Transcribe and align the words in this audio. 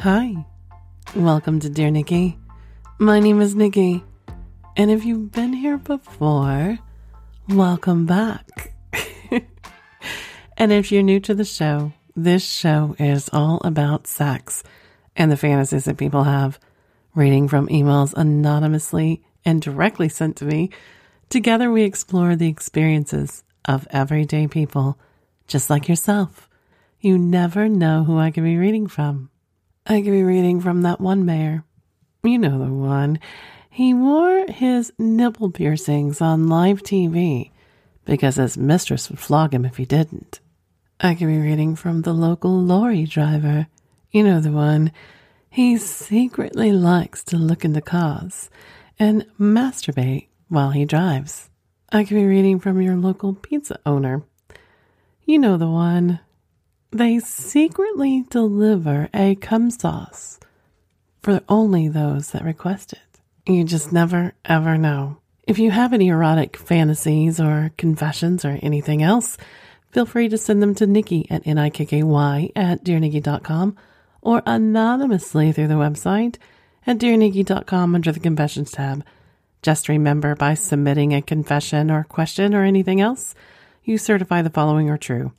Hi, 0.00 0.44
welcome 1.16 1.58
to 1.60 1.70
Dear 1.70 1.90
Nikki. 1.90 2.38
My 2.98 3.18
name 3.18 3.40
is 3.40 3.54
Nikki, 3.54 4.04
and 4.76 4.90
if 4.90 5.06
you've 5.06 5.32
been 5.32 5.54
here 5.54 5.78
before, 5.78 6.78
welcome 7.48 8.04
back. 8.04 8.74
and 10.58 10.70
if 10.70 10.92
you're 10.92 11.02
new 11.02 11.18
to 11.20 11.34
the 11.34 11.46
show, 11.46 11.94
this 12.14 12.44
show 12.44 12.94
is 12.98 13.30
all 13.32 13.58
about 13.64 14.06
sex 14.06 14.62
and 15.16 15.32
the 15.32 15.36
fantasies 15.36 15.86
that 15.86 15.96
people 15.96 16.24
have, 16.24 16.60
reading 17.14 17.48
from 17.48 17.66
emails 17.68 18.12
anonymously 18.12 19.24
and 19.46 19.62
directly 19.62 20.10
sent 20.10 20.36
to 20.36 20.44
me. 20.44 20.68
Together, 21.30 21.72
we 21.72 21.84
explore 21.84 22.36
the 22.36 22.48
experiences 22.48 23.44
of 23.64 23.88
everyday 23.90 24.46
people, 24.46 24.98
just 25.48 25.70
like 25.70 25.88
yourself. 25.88 26.50
You 27.00 27.16
never 27.16 27.66
know 27.66 28.04
who 28.04 28.18
I 28.18 28.30
can 28.30 28.44
be 28.44 28.58
reading 28.58 28.88
from. 28.88 29.30
I 29.88 30.02
could 30.02 30.10
be 30.10 30.24
reading 30.24 30.60
from 30.60 30.82
that 30.82 31.00
one 31.00 31.24
mayor. 31.24 31.62
You 32.24 32.38
know 32.38 32.58
the 32.58 32.72
one. 32.72 33.20
He 33.70 33.94
wore 33.94 34.46
his 34.48 34.92
nipple 34.98 35.52
piercings 35.52 36.20
on 36.20 36.48
live 36.48 36.82
TV 36.82 37.52
because 38.04 38.34
his 38.34 38.58
mistress 38.58 39.08
would 39.08 39.20
flog 39.20 39.54
him 39.54 39.64
if 39.64 39.76
he 39.76 39.84
didn't. 39.84 40.40
I 40.98 41.14
could 41.14 41.28
be 41.28 41.38
reading 41.38 41.76
from 41.76 42.02
the 42.02 42.12
local 42.12 42.50
lorry 42.50 43.04
driver. 43.04 43.68
You 44.10 44.24
know 44.24 44.40
the 44.40 44.50
one. 44.50 44.90
He 45.48 45.78
secretly 45.78 46.72
likes 46.72 47.22
to 47.24 47.36
look 47.36 47.64
into 47.64 47.80
cars 47.80 48.50
and 48.98 49.24
masturbate 49.38 50.26
while 50.48 50.70
he 50.70 50.84
drives. 50.84 51.48
I 51.92 52.02
could 52.02 52.14
be 52.14 52.26
reading 52.26 52.58
from 52.58 52.80
your 52.80 52.96
local 52.96 53.34
pizza 53.34 53.78
owner. 53.86 54.24
You 55.24 55.38
know 55.38 55.56
the 55.56 55.70
one. 55.70 56.18
They 56.92 57.18
secretly 57.18 58.24
deliver 58.30 59.08
a 59.12 59.34
cum 59.34 59.70
sauce 59.70 60.38
for 61.22 61.40
only 61.48 61.88
those 61.88 62.30
that 62.30 62.44
request 62.44 62.92
it. 62.92 63.00
You 63.44 63.64
just 63.64 63.92
never, 63.92 64.34
ever 64.44 64.78
know. 64.78 65.18
If 65.46 65.58
you 65.58 65.70
have 65.70 65.92
any 65.92 66.08
erotic 66.08 66.56
fantasies 66.56 67.40
or 67.40 67.72
confessions 67.76 68.44
or 68.44 68.58
anything 68.62 69.02
else, 69.02 69.36
feel 69.90 70.06
free 70.06 70.28
to 70.28 70.38
send 70.38 70.62
them 70.62 70.74
to 70.76 70.86
Nikki 70.86 71.30
at 71.30 71.46
N-I-K-K-Y 71.46 72.50
at 72.56 72.84
DearNikki.com 72.84 73.76
or 74.20 74.42
anonymously 74.46 75.52
through 75.52 75.68
the 75.68 75.74
website 75.74 76.36
at 76.86 76.98
DearNikki.com 76.98 77.94
under 77.94 78.12
the 78.12 78.20
Confessions 78.20 78.70
tab. 78.72 79.04
Just 79.62 79.88
remember 79.88 80.34
by 80.34 80.54
submitting 80.54 81.14
a 81.14 81.22
confession 81.22 81.90
or 81.90 82.04
question 82.04 82.54
or 82.54 82.64
anything 82.64 83.00
else, 83.00 83.34
you 83.84 83.98
certify 83.98 84.42
the 84.42 84.50
following 84.50 84.90
are 84.90 84.98
true. 84.98 85.32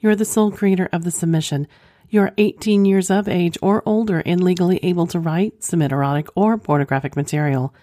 You're 0.00 0.16
the 0.16 0.24
sole 0.24 0.50
creator 0.50 0.88
of 0.92 1.04
the 1.04 1.10
submission. 1.10 1.68
You're 2.08 2.32
18 2.38 2.86
years 2.86 3.10
of 3.10 3.28
age 3.28 3.58
or 3.60 3.82
older 3.84 4.22
and 4.24 4.42
legally 4.42 4.80
able 4.82 5.06
to 5.08 5.20
write, 5.20 5.62
submit 5.62 5.92
erotic 5.92 6.28
or 6.34 6.56
pornographic 6.56 7.16
material. 7.16 7.74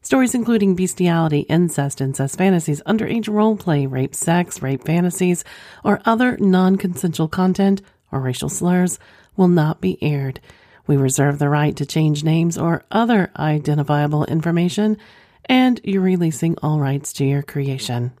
Stories 0.00 0.34
including 0.34 0.74
bestiality, 0.74 1.40
incest, 1.40 2.00
incest 2.00 2.38
fantasies, 2.38 2.82
underage 2.86 3.28
role 3.28 3.56
play, 3.58 3.84
rape, 3.84 4.14
sex, 4.14 4.62
rape 4.62 4.84
fantasies, 4.84 5.44
or 5.84 6.00
other 6.06 6.38
non 6.38 6.76
consensual 6.76 7.28
content 7.28 7.82
or 8.10 8.20
racial 8.20 8.48
slurs 8.48 8.98
will 9.36 9.48
not 9.48 9.82
be 9.82 10.02
aired. 10.02 10.40
We 10.86 10.96
reserve 10.96 11.38
the 11.38 11.50
right 11.50 11.76
to 11.76 11.84
change 11.84 12.24
names 12.24 12.56
or 12.56 12.84
other 12.90 13.30
identifiable 13.36 14.24
information, 14.24 14.96
and 15.44 15.78
you're 15.84 16.00
releasing 16.00 16.56
all 16.62 16.80
rights 16.80 17.12
to 17.14 17.26
your 17.26 17.42
creation. 17.42 18.12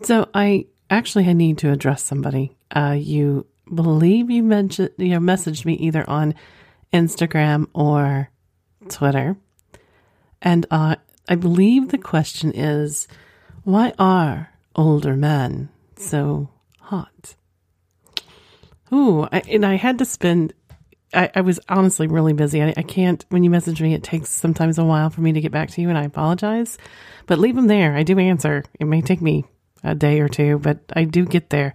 So 0.00 0.28
I 0.32 0.66
actually 0.94 1.28
I 1.28 1.32
need 1.32 1.58
to 1.58 1.70
address 1.70 2.02
somebody. 2.02 2.56
Uh, 2.74 2.96
you 2.98 3.46
believe 3.72 4.30
you 4.30 4.42
mentioned 4.42 4.90
you 4.98 5.08
know, 5.10 5.18
messaged 5.18 5.64
me 5.64 5.74
either 5.74 6.08
on 6.08 6.34
Instagram 6.92 7.68
or 7.74 8.30
Twitter, 8.88 9.36
and 10.42 10.66
uh, 10.70 10.96
I 11.28 11.34
believe 11.36 11.88
the 11.88 11.98
question 11.98 12.52
is, 12.52 13.08
why 13.64 13.92
are 13.98 14.50
older 14.76 15.16
men 15.16 15.70
so 15.96 16.50
hot? 16.80 17.34
Ooh, 18.92 19.26
I, 19.32 19.42
and 19.48 19.64
I 19.64 19.76
had 19.76 19.98
to 19.98 20.04
spend. 20.04 20.52
I, 21.12 21.30
I 21.34 21.40
was 21.40 21.60
honestly 21.68 22.06
really 22.06 22.32
busy. 22.32 22.62
I, 22.62 22.74
I 22.76 22.82
can't. 22.82 23.24
When 23.30 23.42
you 23.42 23.50
message 23.50 23.80
me, 23.80 23.94
it 23.94 24.02
takes 24.02 24.30
sometimes 24.30 24.78
a 24.78 24.84
while 24.84 25.10
for 25.10 25.20
me 25.20 25.32
to 25.32 25.40
get 25.40 25.52
back 25.52 25.70
to 25.70 25.80
you, 25.80 25.88
and 25.88 25.96
I 25.96 26.04
apologize. 26.04 26.76
But 27.26 27.38
leave 27.38 27.56
them 27.56 27.68
there. 27.68 27.96
I 27.96 28.02
do 28.02 28.18
answer. 28.18 28.64
It 28.78 28.84
may 28.84 29.00
take 29.00 29.22
me 29.22 29.44
a 29.84 29.94
day 29.94 30.20
or 30.20 30.28
two, 30.28 30.58
but 30.58 30.78
I 30.94 31.04
do 31.04 31.24
get 31.24 31.50
there. 31.50 31.72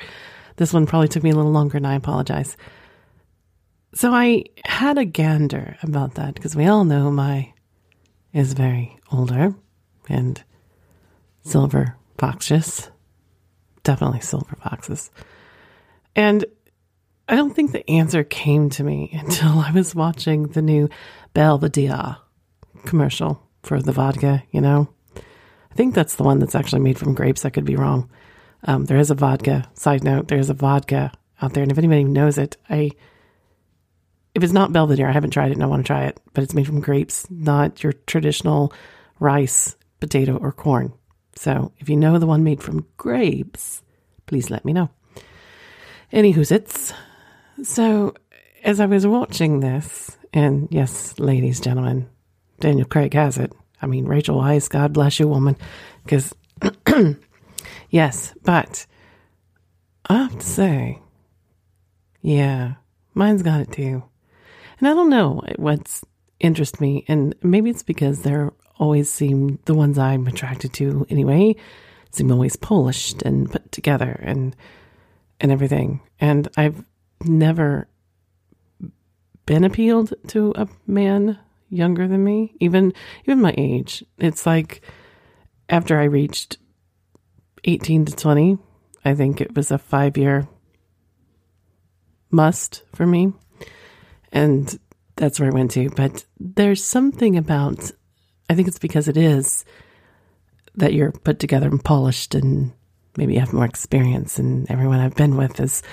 This 0.57 0.73
one 0.73 0.87
probably 0.87 1.07
took 1.07 1.23
me 1.23 1.29
a 1.29 1.35
little 1.35 1.51
longer, 1.51 1.77
and 1.77 1.87
I 1.87 1.95
apologize. 1.95 2.57
So 3.93 4.11
I 4.13 4.45
had 4.65 4.97
a 4.97 5.05
gander 5.05 5.77
about 5.81 6.15
that 6.15 6.35
because 6.35 6.55
we 6.55 6.65
all 6.65 6.83
know 6.83 7.09
my 7.09 7.53
is 8.33 8.53
very 8.53 8.97
older 9.11 9.55
and 10.07 10.43
silver 11.43 11.95
foxes, 12.17 12.89
definitely 13.83 14.21
silver 14.21 14.55
foxes. 14.61 15.09
And 16.15 16.45
I 17.27 17.35
don't 17.35 17.55
think 17.55 17.71
the 17.71 17.89
answer 17.89 18.23
came 18.23 18.69
to 18.71 18.83
me 18.83 19.09
until 19.19 19.59
I 19.59 19.71
was 19.71 19.95
watching 19.95 20.47
the 20.47 20.61
new 20.61 20.89
Belvedere 21.33 22.17
commercial 22.85 23.41
for 23.63 23.81
the 23.81 23.91
vodka, 23.91 24.43
you 24.51 24.61
know? 24.61 24.89
I 25.71 25.75
think 25.75 25.93
that's 25.93 26.15
the 26.15 26.23
one 26.23 26.39
that's 26.39 26.55
actually 26.55 26.81
made 26.81 26.99
from 26.99 27.13
grapes. 27.13 27.45
I 27.45 27.49
could 27.49 27.65
be 27.65 27.75
wrong. 27.75 28.09
Um, 28.63 28.85
there 28.85 28.97
is 28.97 29.11
a 29.11 29.15
vodka. 29.15 29.69
Side 29.73 30.03
note: 30.03 30.27
there 30.27 30.39
is 30.39 30.49
a 30.49 30.53
vodka 30.53 31.11
out 31.41 31.53
there, 31.53 31.63
and 31.63 31.71
if 31.71 31.77
anybody 31.77 32.03
knows 32.03 32.37
it, 32.37 32.57
I 32.69 32.91
if 34.35 34.43
it's 34.43 34.53
not 34.53 34.71
Belvedere, 34.73 35.07
I 35.07 35.11
haven't 35.11 35.31
tried 35.31 35.51
it 35.51 35.55
and 35.55 35.63
I 35.63 35.67
want 35.67 35.85
to 35.85 35.87
try 35.87 36.05
it. 36.05 36.19
But 36.33 36.43
it's 36.43 36.53
made 36.53 36.67
from 36.67 36.81
grapes, 36.81 37.29
not 37.29 37.83
your 37.83 37.93
traditional 37.93 38.73
rice, 39.19 39.75
potato, 39.99 40.37
or 40.37 40.51
corn. 40.51 40.93
So 41.35 41.71
if 41.79 41.89
you 41.89 41.95
know 41.95 42.19
the 42.19 42.27
one 42.27 42.43
made 42.43 42.61
from 42.61 42.85
grapes, 42.97 43.81
please 44.25 44.49
let 44.49 44.65
me 44.65 44.73
know. 44.73 44.89
Anywho's 46.13 46.51
it's 46.51 46.93
so 47.63 48.13
as 48.63 48.79
I 48.79 48.85
was 48.85 49.07
watching 49.07 49.59
this, 49.59 50.17
and 50.33 50.67
yes, 50.71 51.17
ladies, 51.19 51.59
gentlemen, 51.59 52.09
Daniel 52.59 52.87
Craig 52.87 53.13
has 53.13 53.37
it. 53.37 53.53
I 53.81 53.87
mean, 53.87 54.05
Rachel 54.05 54.37
Weisz, 54.37 54.69
God 54.69 54.93
bless 54.93 55.19
you, 55.19 55.27
woman. 55.27 55.55
Because, 56.03 56.33
yes, 57.89 58.33
but 58.43 58.85
I 60.07 60.15
have 60.23 60.37
to 60.37 60.45
say, 60.45 60.99
yeah, 62.21 62.73
mine's 63.13 63.43
got 63.43 63.61
it 63.61 63.71
too. 63.71 64.03
And 64.79 64.87
I 64.87 64.93
don't 64.93 65.09
know 65.09 65.41
what's 65.57 66.03
interest 66.39 66.79
me, 66.79 67.05
and 67.07 67.35
maybe 67.43 67.69
it's 67.69 67.83
because 67.83 68.21
they're 68.21 68.53
always 68.77 69.11
seem 69.11 69.59
the 69.65 69.73
ones 69.73 69.97
I'm 69.97 70.25
attracted 70.27 70.73
to 70.73 71.05
anyway 71.09 71.55
seem 72.11 72.31
always 72.31 72.55
polished 72.55 73.21
and 73.21 73.51
put 73.51 73.71
together 73.71 74.19
and 74.23 74.55
and 75.39 75.51
everything. 75.51 76.01
And 76.19 76.47
I've 76.57 76.83
never 77.23 77.87
been 79.45 79.63
appealed 79.63 80.13
to 80.27 80.53
a 80.55 80.67
man 80.85 81.39
younger 81.69 82.07
than 82.07 82.23
me, 82.23 82.55
even 82.59 82.93
even 83.25 83.41
my 83.41 83.53
age. 83.57 84.03
It's 84.17 84.45
like 84.45 84.81
after 85.69 85.99
I 85.99 86.05
reached 86.05 86.57
18 87.63 88.05
to 88.05 88.15
20, 88.15 88.57
I 89.05 89.13
think 89.13 89.41
it 89.41 89.55
was 89.55 89.71
a 89.71 89.77
5-year 89.77 90.47
must 92.31 92.83
for 92.93 93.05
me. 93.05 93.33
And 94.31 94.79
that's 95.15 95.39
where 95.39 95.49
I 95.49 95.53
went 95.53 95.71
to, 95.71 95.89
but 95.89 96.25
there's 96.39 96.83
something 96.83 97.37
about 97.37 97.91
I 98.49 98.55
think 98.55 98.67
it's 98.67 98.79
because 98.79 99.07
it 99.07 99.17
is 99.17 99.63
that 100.75 100.93
you're 100.93 101.11
put 101.11 101.39
together 101.39 101.67
and 101.67 101.83
polished 101.83 102.33
and 102.33 102.71
maybe 103.15 103.33
you 103.33 103.39
have 103.39 103.53
more 103.53 103.65
experience 103.65 104.39
and 104.39 104.69
everyone 104.71 104.99
I've 104.99 105.15
been 105.15 105.37
with 105.37 105.59
is 105.59 105.83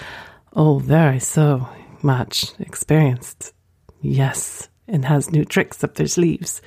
oh 0.55 0.79
very 0.79 1.21
so 1.21 1.69
much 2.03 2.53
experienced. 2.61 3.53
Yes, 4.01 4.69
and 4.89 5.05
has 5.05 5.31
new 5.31 5.45
tricks 5.45 5.83
up 5.83 5.95
their 5.95 6.07
sleeves, 6.07 6.61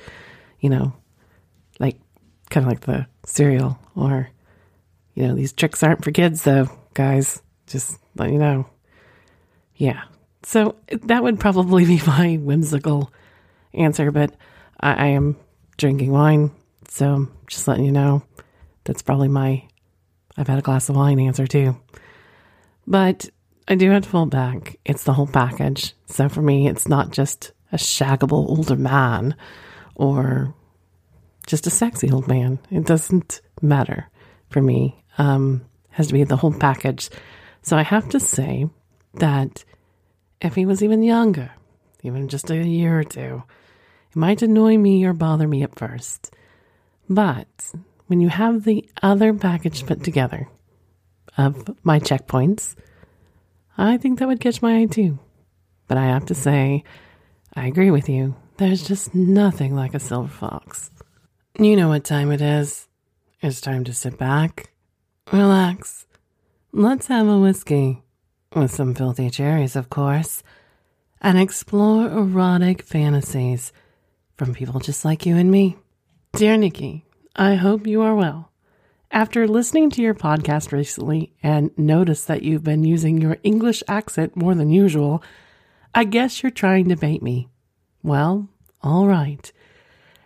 you 0.60 0.68
know, 0.70 0.92
like 1.78 1.98
kind 2.50 2.66
of 2.66 2.72
like 2.72 2.80
the 2.82 3.06
cereal 3.24 3.78
or, 3.96 4.28
you 5.14 5.26
know, 5.26 5.34
these 5.34 5.52
tricks 5.52 5.82
aren't 5.82 6.04
for 6.04 6.10
kids 6.10 6.42
though, 6.44 6.68
guys. 6.94 7.42
Just 7.66 7.98
let 8.16 8.30
you 8.30 8.38
know. 8.38 8.66
Yeah. 9.76 10.02
So 10.42 10.76
that 10.88 11.22
would 11.22 11.40
probably 11.40 11.84
be 11.86 12.00
my 12.06 12.36
whimsical 12.36 13.12
answer, 13.72 14.10
but 14.10 14.34
I, 14.78 14.92
I 14.92 15.06
am 15.08 15.36
drinking 15.76 16.12
wine. 16.12 16.50
So 16.88 17.28
just 17.46 17.68
letting 17.68 17.84
you 17.84 17.92
know 17.92 18.22
that's 18.84 19.02
probably 19.02 19.28
my 19.28 19.64
I've 20.36 20.48
had 20.48 20.58
a 20.58 20.62
glass 20.62 20.88
of 20.88 20.96
wine 20.96 21.20
answer 21.20 21.46
too. 21.46 21.76
But 22.86 23.28
I 23.68 23.74
do 23.74 23.90
have 23.90 24.02
to 24.02 24.08
fall 24.08 24.26
back. 24.26 24.76
It's 24.84 25.04
the 25.04 25.12
whole 25.12 25.26
package. 25.26 25.94
So 26.06 26.28
for 26.28 26.42
me, 26.42 26.66
it's 26.66 26.88
not 26.88 27.10
just 27.10 27.52
a 27.72 27.76
shaggable 27.76 28.48
older 28.48 28.76
man 28.76 29.34
or 29.94 30.54
just 31.46 31.66
a 31.66 31.70
sexy 31.70 32.10
old 32.10 32.28
man. 32.28 32.58
It 32.70 32.86
doesn't 32.86 33.40
matter 33.62 34.08
for 34.48 34.60
me. 34.60 35.02
Um, 35.18 35.64
has 35.90 36.08
to 36.08 36.12
be 36.12 36.24
the 36.24 36.36
whole 36.36 36.52
package. 36.52 37.10
So 37.62 37.76
I 37.76 37.82
have 37.82 38.08
to 38.10 38.20
say 38.20 38.68
that 39.14 39.64
if 40.40 40.54
he 40.54 40.64
was 40.66 40.82
even 40.82 41.02
younger, 41.02 41.52
even 42.02 42.28
just 42.28 42.50
a 42.50 42.56
year 42.56 42.98
or 42.98 43.04
two, 43.04 43.42
it 44.10 44.16
might 44.16 44.42
annoy 44.42 44.78
me 44.78 45.04
or 45.04 45.12
bother 45.12 45.46
me 45.46 45.62
at 45.62 45.78
first. 45.78 46.32
But 47.08 47.72
when 48.06 48.20
you 48.20 48.28
have 48.28 48.64
the 48.64 48.88
other 49.02 49.34
package 49.34 49.84
put 49.84 50.02
together 50.02 50.48
of 51.36 51.76
my 51.84 51.98
checkpoints, 51.98 52.76
I 53.76 53.96
think 53.98 54.18
that 54.18 54.28
would 54.28 54.40
catch 54.40 54.62
my 54.62 54.80
eye 54.80 54.86
too. 54.86 55.18
But 55.88 55.98
I 55.98 56.06
have 56.06 56.26
to 56.26 56.34
say, 56.34 56.84
I 57.54 57.66
agree 57.66 57.90
with 57.90 58.08
you. 58.08 58.36
There's 58.58 58.86
just 58.86 59.14
nothing 59.14 59.74
like 59.74 59.94
a 59.94 60.00
silver 60.00 60.28
fox. 60.28 60.90
You 61.58 61.76
know 61.76 61.88
what 61.88 62.04
time 62.04 62.30
it 62.30 62.40
is. 62.40 62.86
It's 63.40 63.60
time 63.60 63.84
to 63.84 63.94
sit 63.94 64.18
back, 64.18 64.70
relax. 65.32 66.06
Let's 66.72 67.06
have 67.08 67.26
a 67.26 67.38
whiskey, 67.38 68.02
with 68.54 68.70
some 68.70 68.94
filthy 68.94 69.30
cherries, 69.30 69.76
of 69.76 69.90
course, 69.90 70.42
and 71.20 71.38
explore 71.38 72.06
erotic 72.06 72.82
fantasies 72.82 73.72
from 74.36 74.54
people 74.54 74.78
just 74.78 75.04
like 75.04 75.26
you 75.26 75.36
and 75.36 75.50
me. 75.50 75.76
Dear 76.34 76.56
Nikki, 76.56 77.04
I 77.34 77.56
hope 77.56 77.86
you 77.86 78.02
are 78.02 78.14
well. 78.14 78.52
After 79.10 79.48
listening 79.48 79.90
to 79.90 80.02
your 80.02 80.14
podcast 80.14 80.70
recently 80.70 81.32
and 81.42 81.76
noticed 81.76 82.28
that 82.28 82.42
you've 82.42 82.62
been 82.62 82.84
using 82.84 83.20
your 83.20 83.38
English 83.42 83.82
accent 83.88 84.36
more 84.36 84.54
than 84.54 84.70
usual, 84.70 85.22
I 85.94 86.04
guess 86.04 86.42
you're 86.42 86.50
trying 86.50 86.88
to 86.88 86.96
bait 86.96 87.22
me. 87.22 87.48
Well, 88.02 88.48
all 88.82 89.06
right. 89.06 89.52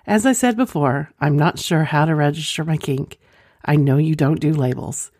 As 0.06 0.26
I 0.26 0.32
said 0.32 0.56
before, 0.56 1.10
I'm 1.18 1.36
not 1.36 1.58
sure 1.58 1.84
how 1.84 2.04
to 2.04 2.14
register 2.14 2.64
my 2.64 2.76
kink. 2.76 3.18
I 3.64 3.76
know 3.76 3.96
you 3.96 4.14
don't 4.14 4.40
do 4.40 4.52
labels. 4.52 5.10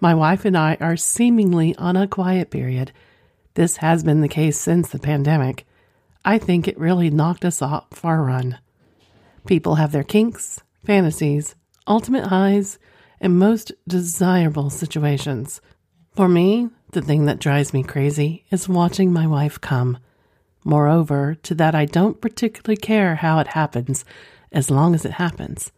My 0.00 0.14
wife 0.14 0.44
and 0.44 0.58
I 0.58 0.76
are 0.80 0.96
seemingly 0.96 1.76
on 1.76 1.96
a 1.96 2.08
quiet 2.08 2.50
period. 2.50 2.90
This 3.54 3.76
has 3.76 4.02
been 4.02 4.20
the 4.20 4.28
case 4.28 4.58
since 4.58 4.88
the 4.88 4.98
pandemic. 4.98 5.64
I 6.24 6.38
think 6.38 6.66
it 6.66 6.78
really 6.78 7.08
knocked 7.08 7.44
us 7.44 7.62
off 7.62 8.04
our 8.04 8.22
run. 8.22 8.58
People 9.46 9.76
have 9.76 9.92
their 9.92 10.02
kinks, 10.02 10.60
fantasies, 10.84 11.54
ultimate 11.86 12.26
highs, 12.26 12.78
and 13.20 13.38
most 13.38 13.70
desirable 13.86 14.70
situations. 14.70 15.60
For 16.16 16.28
me, 16.28 16.68
the 16.92 17.02
thing 17.02 17.24
that 17.24 17.38
drives 17.38 17.72
me 17.72 17.82
crazy 17.82 18.44
is 18.50 18.68
watching 18.68 19.12
my 19.12 19.26
wife 19.26 19.60
come. 19.60 19.98
Moreover, 20.62 21.34
to 21.42 21.54
that 21.54 21.74
I 21.74 21.86
don't 21.86 22.20
particularly 22.20 22.76
care 22.76 23.16
how 23.16 23.38
it 23.38 23.48
happens 23.48 24.04
as 24.52 24.70
long 24.70 24.94
as 24.94 25.04
it 25.04 25.12
happens. 25.12 25.72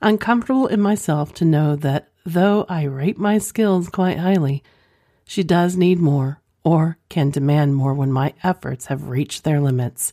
I'm 0.00 0.16
comfortable 0.16 0.66
in 0.66 0.80
myself 0.80 1.34
to 1.34 1.44
know 1.44 1.76
that 1.76 2.08
though 2.24 2.64
I 2.68 2.84
rate 2.84 3.18
my 3.18 3.36
skills 3.36 3.90
quite 3.90 4.18
highly, 4.18 4.62
she 5.24 5.42
does 5.42 5.76
need 5.76 6.00
more 6.00 6.40
or 6.64 6.96
can 7.10 7.30
demand 7.30 7.76
more 7.76 7.92
when 7.92 8.10
my 8.10 8.32
efforts 8.42 8.86
have 8.86 9.08
reached 9.08 9.44
their 9.44 9.60
limits. 9.60 10.12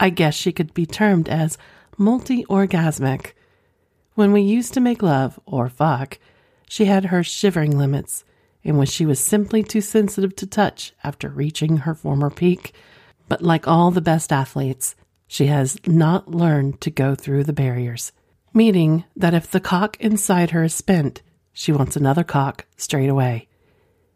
I 0.00 0.08
guess 0.08 0.34
she 0.34 0.52
could 0.52 0.72
be 0.72 0.86
termed 0.86 1.28
as 1.28 1.58
multi 1.98 2.44
orgasmic. 2.46 3.32
When 4.14 4.32
we 4.32 4.40
used 4.40 4.72
to 4.74 4.80
make 4.80 5.02
love 5.02 5.38
or 5.44 5.68
fuck, 5.68 6.18
she 6.68 6.86
had 6.86 7.06
her 7.06 7.22
shivering 7.22 7.76
limits, 7.76 8.24
in 8.62 8.76
which 8.76 8.90
she 8.90 9.06
was 9.06 9.18
simply 9.18 9.62
too 9.62 9.80
sensitive 9.80 10.36
to 10.36 10.46
touch 10.46 10.92
after 11.02 11.28
reaching 11.28 11.78
her 11.78 11.94
former 11.94 12.30
peak. 12.30 12.74
But 13.28 13.42
like 13.42 13.66
all 13.66 13.90
the 13.90 14.00
best 14.00 14.32
athletes, 14.32 14.94
she 15.26 15.46
has 15.46 15.78
not 15.86 16.30
learned 16.30 16.80
to 16.82 16.90
go 16.90 17.14
through 17.14 17.44
the 17.44 17.52
barriers, 17.52 18.12
meaning 18.52 19.04
that 19.16 19.34
if 19.34 19.50
the 19.50 19.60
cock 19.60 19.96
inside 19.98 20.50
her 20.50 20.64
is 20.64 20.74
spent, 20.74 21.22
she 21.52 21.72
wants 21.72 21.96
another 21.96 22.24
cock 22.24 22.66
straight 22.76 23.08
away. 23.08 23.48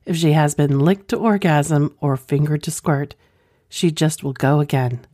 If 0.04 0.16
she 0.16 0.32
has 0.32 0.54
been 0.54 0.78
licked 0.78 1.08
to 1.08 1.16
orgasm 1.16 1.96
or 2.00 2.16
fingered 2.16 2.62
to 2.64 2.70
squirt, 2.70 3.14
she 3.68 3.90
just 3.90 4.22
will 4.22 4.32
go 4.32 4.60
again. 4.60 5.06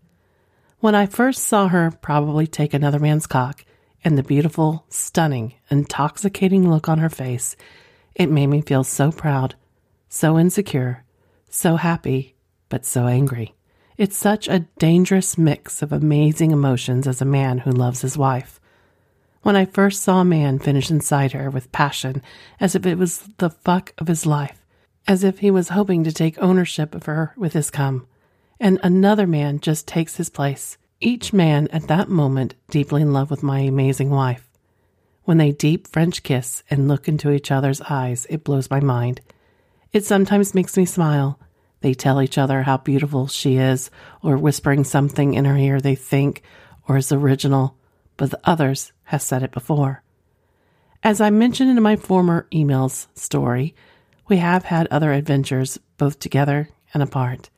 When 0.81 0.95
I 0.95 1.07
first 1.07 1.45
saw 1.45 1.69
her 1.69 1.91
probably 1.91 2.47
take 2.47 2.75
another 2.75 2.99
man's 2.99 3.27
cock 3.27 3.65
and 4.05 4.19
the 4.19 4.23
beautiful, 4.23 4.85
stunning, 4.89 5.55
intoxicating 5.71 6.69
look 6.69 6.89
on 6.89 6.99
her 6.99 7.09
face, 7.09 7.57
it 8.15 8.31
made 8.31 8.49
me 8.49 8.61
feel 8.61 8.85
so 8.85 9.11
proud, 9.11 9.55
so 10.09 10.39
insecure, 10.39 11.05
so 11.49 11.77
happy, 11.77 12.35
but 12.69 12.85
so 12.85 13.07
angry. 13.07 13.55
It's 13.97 14.17
such 14.17 14.49
a 14.49 14.67
dangerous 14.79 15.37
mix 15.37 15.83
of 15.83 15.93
amazing 15.93 16.51
emotions 16.51 17.07
as 17.07 17.21
a 17.21 17.27
man 17.27 17.59
who 17.59 17.71
loves 17.71 18.01
his 18.01 18.17
wife. 18.17 18.61
When 19.43 19.57
I 19.57 19.65
first 19.65 20.03
saw 20.03 20.21
a 20.21 20.25
man 20.25 20.59
finish 20.59 20.91
inside 20.91 21.33
her 21.33 21.51
with 21.51 21.73
passion, 21.73 22.23
as 22.61 22.75
if 22.75 22.87
it 22.87 22.97
was 22.97 23.25
the 23.39 23.51
fuck 23.51 23.93
of 23.99 24.09
his 24.09 24.25
life, 24.25 24.65
as 25.07 25.25
if 25.25 25.41
he 25.41 25.51
was 25.51 25.71
hoping 25.71 26.05
to 26.05 26.13
take 26.13 26.39
ownership 26.39 26.95
of 26.95 27.05
her 27.05 27.35
with 27.37 27.53
his 27.53 27.71
cum, 27.71 28.07
and 28.61 28.79
another 28.83 29.27
man 29.27 29.59
just 29.59 29.89
takes 29.89 30.17
his 30.17 30.31
place, 30.31 30.79
each 31.01 31.33
man 31.33 31.69
at 31.73 31.89
that 31.89 32.09
moment 32.09 32.55
deeply 32.71 33.03
in 33.03 33.13
love 33.13 33.31
with 33.31 33.43
my 33.43 33.61
amazing 33.61 34.11
wife. 34.11 34.49
When 35.25 35.39
they 35.39 35.53
deep 35.53 35.87
French 35.87 36.23
kiss 36.23 36.63
and 36.71 36.89
look 36.89 37.09
into 37.09 37.31
each 37.31 37.51
other's 37.51 37.81
eyes, 37.83 38.27
it 38.29 38.45
blows 38.45 38.71
my 38.71 38.81
mind. 38.81 39.21
It 39.93 40.05
sometimes 40.05 40.55
makes 40.55 40.77
me 40.77 40.85
smile 40.85 41.39
they 41.83 41.95
tell 41.95 42.23
each 42.23 42.39
other 42.39 42.63
how 42.63 42.79
beautiful 42.79 43.27
she 43.27 43.57
is, 43.57 43.91
or 44.23 44.37
whispering 44.37 44.85
something 44.85 45.35
in 45.35 45.45
her 45.45 45.57
ear 45.57 45.81
they 45.81 45.97
think 45.97 46.43
or 46.89 46.97
is 46.97 47.13
original, 47.13 47.77
but 48.17 48.31
the 48.31 48.41
others 48.45 48.93
have 49.05 49.21
said 49.21 49.43
it 49.43 49.51
before. 49.51 50.03
As 51.03 51.21
I 51.21 51.31
mentioned 51.31 51.71
in 51.71 51.83
my 51.83 51.97
former 51.97 52.47
emails 52.53 53.09
story, 53.15 53.75
we 54.29 54.37
have 54.37 54.65
had 54.65 54.87
other 54.87 55.13
adventures 55.13 55.79
both 55.97 56.21
together 56.21 56.69
and 56.95 57.03
apart. 57.03 57.51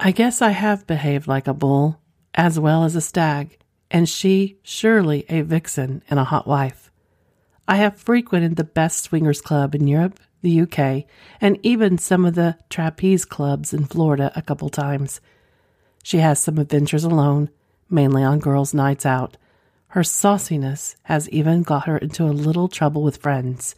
I 0.00 0.10
guess 0.10 0.42
I 0.42 0.50
have 0.50 0.86
behaved 0.86 1.28
like 1.28 1.46
a 1.46 1.54
bull 1.54 2.00
as 2.34 2.58
well 2.58 2.82
as 2.82 2.96
a 2.96 3.00
stag, 3.00 3.58
and 3.90 4.08
she 4.08 4.58
surely 4.62 5.24
a 5.28 5.42
vixen 5.42 6.02
and 6.10 6.18
a 6.18 6.24
hot 6.24 6.48
wife. 6.48 6.91
I 7.66 7.76
have 7.76 7.96
frequented 7.96 8.56
the 8.56 8.64
best 8.64 9.04
swingers 9.04 9.40
club 9.40 9.74
in 9.74 9.86
Europe 9.86 10.18
the 10.42 10.60
UK, 10.60 11.04
and 11.40 11.58
even 11.62 11.96
some 11.96 12.24
of 12.24 12.34
the 12.34 12.58
trapeze 12.68 13.24
clubs 13.24 13.72
in 13.72 13.84
Florida 13.84 14.30
a 14.36 14.42
couple 14.42 14.68
times. 14.68 15.20
She 16.02 16.18
has 16.18 16.40
some 16.40 16.58
adventures 16.58 17.04
alone, 17.04 17.48
mainly 17.88 18.22
on 18.22 18.40
girls' 18.40 18.74
nights 18.74 19.06
out. 19.06 19.36
Her 19.88 20.02
sauciness 20.02 20.96
has 21.04 21.28
even 21.30 21.62
got 21.62 21.86
her 21.86 21.96
into 21.96 22.24
a 22.24 22.32
little 22.34 22.68
trouble 22.68 23.02
with 23.02 23.18
friends. 23.18 23.74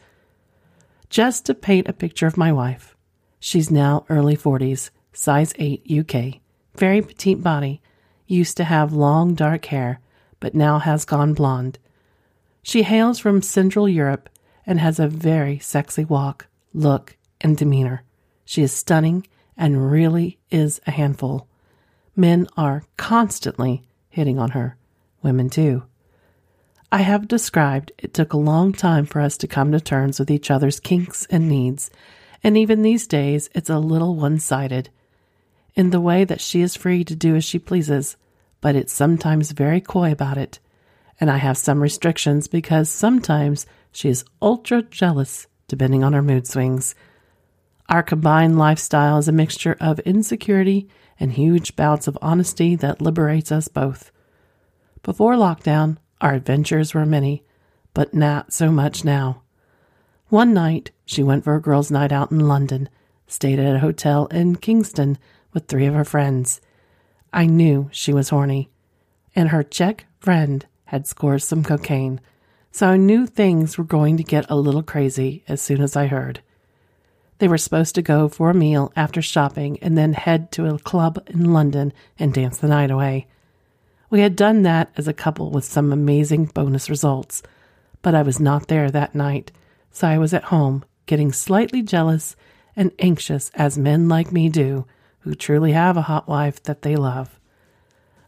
Just 1.09 1.45
to 1.45 1.53
paint 1.53 1.87
a 1.87 1.93
picture 1.93 2.25
of 2.25 2.37
my 2.37 2.51
wife, 2.51 2.95
she's 3.39 3.69
now 3.69 4.05
early 4.09 4.35
40s, 4.35 4.89
size 5.13 5.53
8 5.57 5.85
UK, 5.99 6.41
very 6.75 7.01
petite 7.01 7.43
body, 7.43 7.81
used 8.27 8.57
to 8.57 8.63
have 8.63 8.91
long 8.91 9.35
dark 9.35 9.65
hair, 9.65 9.99
but 10.39 10.55
now 10.55 10.79
has 10.79 11.05
gone 11.05 11.33
blonde. 11.35 11.77
She 12.67 12.81
hails 12.81 13.19
from 13.19 13.43
Central 13.43 13.87
Europe 13.87 14.27
and 14.65 14.79
has 14.79 14.99
a 14.99 15.07
very 15.07 15.59
sexy 15.59 16.03
walk 16.03 16.47
look, 16.73 17.15
and 17.39 17.55
demeanor. 17.55 18.01
She 18.43 18.63
is 18.63 18.71
stunning 18.71 19.27
and 19.55 19.91
really 19.91 20.39
is 20.49 20.81
a 20.87 20.91
handful. 20.91 21.47
Men 22.15 22.47
are 22.57 22.83
constantly 22.97 23.83
hitting 24.09 24.39
on 24.39 24.49
her, 24.51 24.77
women 25.21 25.47
too. 25.47 25.83
I 26.91 27.03
have 27.03 27.27
described 27.27 27.91
it 27.99 28.15
took 28.15 28.33
a 28.33 28.37
long 28.37 28.73
time 28.73 29.05
for 29.05 29.21
us 29.21 29.37
to 29.37 29.47
come 29.47 29.71
to 29.71 29.79
terms 29.79 30.17
with 30.17 30.31
each 30.31 30.49
other's 30.49 30.79
kinks 30.79 31.27
and 31.29 31.47
needs, 31.47 31.91
and 32.43 32.57
even 32.57 32.81
these 32.81 33.05
days 33.05 33.47
it's 33.53 33.69
a 33.69 33.77
little 33.77 34.15
one 34.15 34.39
sided. 34.39 34.89
In 35.75 35.91
the 35.91 36.01
way 36.01 36.23
that 36.23 36.41
she 36.41 36.63
is 36.63 36.75
free 36.75 37.03
to 37.03 37.15
do 37.15 37.35
as 37.35 37.45
she 37.45 37.59
pleases, 37.59 38.17
but 38.59 38.75
it's 38.75 38.91
sometimes 38.91 39.51
very 39.51 39.81
coy 39.81 40.11
about 40.11 40.39
it. 40.39 40.57
And 41.19 41.31
I 41.31 41.37
have 41.37 41.57
some 41.57 41.81
restrictions 41.81 42.47
because 42.47 42.89
sometimes 42.89 43.65
she 43.91 44.09
is 44.09 44.25
ultra 44.41 44.81
jealous 44.81 45.47
depending 45.67 46.03
on 46.03 46.13
her 46.13 46.21
mood 46.21 46.47
swings. 46.47 46.95
Our 47.89 48.03
combined 48.03 48.57
lifestyle 48.57 49.17
is 49.17 49.27
a 49.27 49.31
mixture 49.31 49.77
of 49.79 49.99
insecurity 49.99 50.87
and 51.19 51.31
huge 51.31 51.75
bouts 51.75 52.07
of 52.07 52.17
honesty 52.21 52.75
that 52.75 53.01
liberates 53.01 53.51
us 53.51 53.67
both. 53.67 54.11
Before 55.03 55.33
lockdown, 55.35 55.97
our 56.19 56.33
adventures 56.33 56.93
were 56.93 57.05
many, 57.05 57.43
but 57.93 58.13
not 58.13 58.53
so 58.53 58.71
much 58.71 59.05
now. 59.05 59.43
One 60.29 60.53
night, 60.53 60.91
she 61.05 61.23
went 61.23 61.43
for 61.43 61.55
a 61.55 61.61
girls' 61.61 61.91
night 61.91 62.11
out 62.11 62.31
in 62.31 62.47
London, 62.47 62.89
stayed 63.27 63.59
at 63.59 63.75
a 63.75 63.79
hotel 63.79 64.25
in 64.27 64.55
Kingston 64.55 65.17
with 65.53 65.67
three 65.67 65.85
of 65.85 65.93
her 65.93 66.03
friends. 66.03 66.59
I 67.31 67.45
knew 67.45 67.89
she 67.91 68.11
was 68.11 68.29
horny, 68.29 68.69
and 69.35 69.49
her 69.49 69.63
Czech 69.63 70.05
friend 70.19 70.65
had 70.85 71.07
scored 71.07 71.41
some 71.41 71.63
cocaine 71.63 72.19
so 72.75 72.89
I 72.89 72.97
knew 72.97 73.25
things 73.25 73.77
were 73.77 73.85
going 73.85 74.17
to 74.17 74.23
get 74.23 74.49
a 74.49 74.57
little 74.57 74.83
crazy 74.83 75.45
as 75.47 75.61
soon 75.61 75.79
as 75.79 75.95
I 75.95 76.07
heard. 76.07 76.41
They 77.37 77.47
were 77.47 77.57
supposed 77.57 77.95
to 77.95 78.01
go 78.01 78.27
for 78.27 78.49
a 78.49 78.53
meal 78.53 78.91
after 78.97 79.21
shopping 79.21 79.79
and 79.81 79.97
then 79.97 80.11
head 80.11 80.51
to 80.51 80.65
a 80.65 80.77
club 80.77 81.25
in 81.27 81.53
London 81.53 81.93
and 82.19 82.33
dance 82.33 82.57
the 82.57 82.67
night 82.67 82.91
away. 82.91 83.27
We 84.09 84.19
had 84.19 84.35
done 84.35 84.63
that 84.63 84.91
as 84.97 85.07
a 85.07 85.13
couple 85.13 85.51
with 85.51 85.63
some 85.63 85.93
amazing 85.93 86.47
bonus 86.47 86.89
results, 86.89 87.41
but 88.01 88.13
I 88.13 88.23
was 88.23 88.41
not 88.41 88.67
there 88.67 88.91
that 88.91 89.15
night, 89.15 89.53
so 89.91 90.09
I 90.09 90.17
was 90.17 90.33
at 90.33 90.43
home 90.43 90.83
getting 91.05 91.31
slightly 91.31 91.81
jealous 91.81 92.35
and 92.75 92.91
anxious 92.99 93.51
as 93.53 93.77
men 93.77 94.09
like 94.09 94.33
me 94.33 94.49
do 94.49 94.85
who 95.19 95.33
truly 95.33 95.71
have 95.71 95.95
a 95.95 96.01
hot 96.11 96.27
wife 96.27 96.61
that 96.63 96.81
they 96.81 96.97
love. 96.97 97.39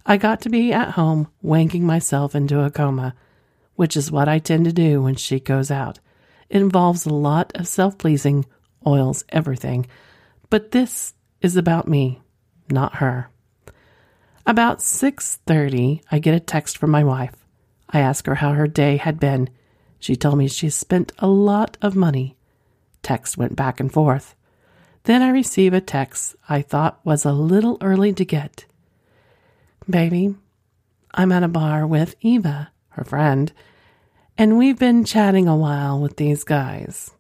I 0.10 0.16
got 0.16 0.40
to 0.42 0.50
be 0.50 0.72
at 0.72 0.92
home 0.92 1.28
wanking 1.44 1.82
myself 1.82 2.34
into 2.34 2.64
a 2.64 2.72
coma, 2.72 3.14
which 3.76 3.98
is 3.98 4.10
what 4.10 4.30
I 4.30 4.40
tend 4.40 4.64
to 4.64 4.72
do 4.72 5.02
when 5.02 5.16
she 5.16 5.42
goes 5.42 5.70
out. 5.70 6.00
It 6.50 6.62
involves 6.62 7.06
a 7.06 7.14
lot 7.14 7.52
of 7.56 7.68
self 7.68 7.98
pleasing, 7.98 8.46
oils 8.86 9.26
everything. 9.28 9.86
But 10.50 10.72
this 10.72 11.14
is 11.42 11.58
about 11.58 11.90
me, 11.90 12.22
not 12.72 12.96
her. 12.96 13.30
About 14.46 14.80
6:30, 14.80 16.02
I 16.10 16.20
get 16.20 16.34
a 16.34 16.40
text 16.40 16.78
from 16.78 16.90
my 16.90 17.04
wife. 17.04 17.46
I 17.90 18.00
ask 18.00 18.28
her 18.28 18.36
how 18.36 18.54
her 18.54 18.68
day 18.68 18.96
had 18.96 19.20
been. 19.20 19.50
She 20.00 20.16
told 20.16 20.38
me 20.38 20.48
she 20.48 20.70
spent 20.70 21.12
a 21.20 21.28
lot 21.28 21.78
of 21.82 21.98
money. 21.98 22.38
Text 23.04 23.38
went 23.38 23.58
back 23.58 23.82
and 23.82 23.92
forth. 23.92 24.36
Then 25.04 25.22
I 25.22 25.30
receive 25.32 25.74
a 25.74 25.82
text 25.82 26.38
I 26.48 26.62
thought 26.62 27.06
was 27.06 27.26
a 27.26 27.34
little 27.34 27.78
early 27.82 28.14
to 28.14 28.24
get. 28.24 28.66
Baby, 29.90 30.36
I'm 31.14 31.32
at 31.32 31.44
a 31.44 31.48
bar 31.48 31.88
with 31.88 32.16
Eva, 32.20 32.72
her 32.90 33.06
friend, 33.06 33.54
and 34.38 34.58
we've 34.58 34.78
been 34.78 35.06
chatting 35.06 35.48
a 35.48 35.56
while 35.56 36.02
with 36.02 36.18
these 36.18 36.44
guys. 36.44 37.12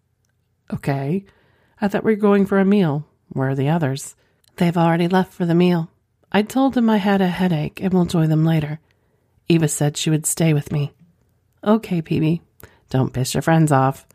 Okay, 0.73 1.23
I 1.79 1.87
thought 1.87 2.03
we 2.03 2.13
were 2.13 2.21
going 2.21 2.45
for 2.45 2.59
a 2.59 2.65
meal. 2.65 3.07
Where 3.29 3.49
are 3.49 3.55
the 3.55 3.69
others? 3.69 4.15
They've 4.57 4.77
already 4.77 5.07
left 5.07 5.31
for 5.31 5.45
the 5.45 5.55
meal. 5.55 5.89
I 6.29 6.41
told 6.41 6.73
them 6.73 6.89
I 6.89 6.97
had 6.97 7.21
a 7.21 7.27
headache 7.27 7.79
and 7.81 7.93
will 7.93 8.05
join 8.05 8.29
them 8.29 8.43
later. 8.43 8.81
Eva 9.47 9.69
said 9.69 9.95
she 9.95 10.09
would 10.09 10.25
stay 10.25 10.53
with 10.53 10.69
me. 10.69 10.91
Okay, 11.63 12.01
Peebee, 12.01 12.41
don't 12.89 13.13
piss 13.13 13.33
your 13.33 13.41
friends 13.41 13.71
off. 13.71 14.05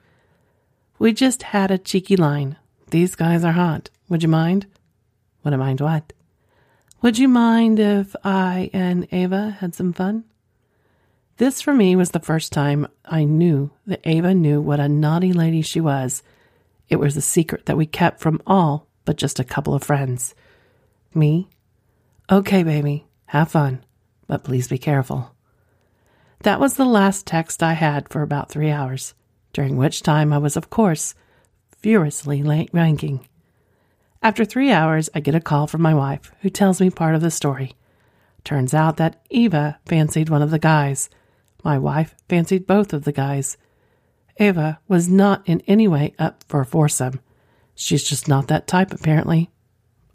We 0.99 1.15
just 1.15 1.43
had 1.43 1.71
a 1.71 1.79
cheeky 1.79 2.17
line. 2.17 2.57
These 2.91 3.15
guys 3.15 3.45
are 3.45 3.53
hot. 3.53 3.89
Would 4.11 4.23
you 4.23 4.29
mind? 4.29 4.67
Would 5.43 5.55
I 5.55 5.57
mind 5.57 5.81
what? 5.81 6.13
Would 7.03 7.19
you 7.19 7.27
mind 7.27 7.81
if 7.81 8.15
I 8.23 8.71
and 8.73 9.09
Ava 9.11 9.57
had 9.59 9.75
some 9.75 9.93
fun? 9.93 10.23
This 11.37 11.61
for 11.61 11.75
me 11.75 11.97
was 11.97 12.13
the 12.13 12.21
first 12.21 12.53
time 12.53 12.87
I 13.05 13.25
knew 13.25 13.73
that 13.87 14.01
Ava 14.05 14.33
knew 14.35 14.61
what 14.61 14.79
a 14.79 14.89
naughty 14.89 15.33
lady 15.33 15.63
she 15.63 15.81
was. 15.81 16.23
It 16.89 17.01
was 17.01 17.17
a 17.17 17.21
secret 17.21 17.67
that 17.67 17.77
we 17.77 17.87
kept 17.87 18.21
from 18.21 18.41
all 18.47 18.87
but 19.05 19.17
just 19.17 19.41
a 19.41 19.45
couple 19.45 19.75
of 19.75 19.83
friends. 19.83 20.37
Me? 21.13 21.49
Okay, 22.31 22.63
baby, 22.63 23.05
have 23.27 23.51
fun, 23.51 23.85
but 24.29 24.45
please 24.45 24.69
be 24.69 24.79
careful. 24.79 25.35
That 26.45 26.61
was 26.61 26.75
the 26.75 26.85
last 26.85 27.27
text 27.27 27.65
I 27.65 27.73
had 27.73 28.09
for 28.11 28.23
about 28.23 28.49
three 28.49 28.71
hours, 28.71 29.15
during 29.53 29.77
which 29.77 30.05
time 30.05 30.33
I 30.33 30.39
was, 30.39 30.57
of 30.57 30.71
course, 30.71 31.17
furiously 31.81 32.45
ranking. 32.73 33.27
After 34.23 34.45
three 34.45 34.71
hours, 34.71 35.11
I 35.15 35.21
get 35.21 35.35
a 35.35 35.41
call 35.41 35.67
from 35.67 35.83
my 35.83 35.95
wife, 35.95 36.33
who 36.43 36.51
tells 36.51 36.81
me 36.81 36.91
part 36.91 37.17
of 37.17 37.23
the 37.23 37.31
story. 37.31 37.75
Turns 38.45 38.73
out 38.73 38.97
that 38.99 39.21
Eva 39.31 39.81
fancied 39.85 40.29
one 40.29 40.43
of 40.43 40.53
the 40.53 40.61
guys. 40.61 41.11
My 41.65 41.77
wife 41.77 42.15
fancied 42.29 42.67
both 42.67 42.93
of 42.93 43.03
the 43.05 43.13
guys. 43.13 43.57
Eva 44.39 44.79
was 44.87 45.09
not 45.09 45.43
in 45.49 45.61
any 45.67 45.89
way 45.89 46.15
up 46.21 46.45
for 46.47 46.61
a 46.61 46.67
foursome. 46.67 47.21
She's 47.75 48.05
just 48.05 48.29
not 48.29 48.47
that 48.47 48.69
type, 48.69 48.93
apparently. 48.93 49.51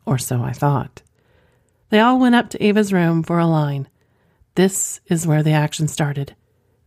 Or 0.06 0.18
so 0.18 0.42
I 0.42 0.54
thought. 0.54 1.02
They 1.90 2.00
all 2.00 2.18
went 2.18 2.36
up 2.36 2.50
to 2.52 2.64
Eva's 2.64 2.94
room 2.94 3.24
for 3.24 3.40
a 3.40 3.48
line. 3.48 3.90
This 4.56 5.02
is 5.08 5.28
where 5.28 5.44
the 5.44 5.52
action 5.52 5.90
started. 5.90 6.34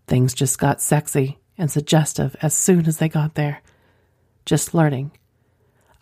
Things 0.07 0.33
just 0.33 0.59
got 0.59 0.81
sexy 0.81 1.39
and 1.59 1.71
suggestive 1.71 2.35
as 2.41 2.55
soon 2.55 2.87
as 2.87 2.97
they 2.97 3.09
got 3.09 3.35
there. 3.35 3.61
Just 4.47 4.71
flirting. 4.71 5.12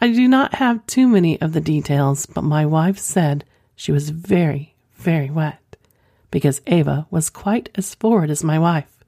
I 0.01 0.13
do 0.13 0.29
not 0.29 0.55
have 0.55 0.87
too 0.87 1.09
many 1.09 1.41
of 1.41 1.53
the 1.53 1.61
details, 1.61 2.27
but 2.27 2.45
my 2.45 2.65
wife 2.65 2.99
said 2.99 3.45
she 3.75 3.93
was 3.93 4.11
very, 4.11 4.75
very 4.95 5.31
wet 5.31 5.77
because 6.31 6.61
Ava 6.67 7.07
was 7.11 7.31
quite 7.31 7.71
as 7.75 7.95
forward 7.95 8.31
as 8.31 8.45
my 8.45 8.59
wife. 8.59 9.05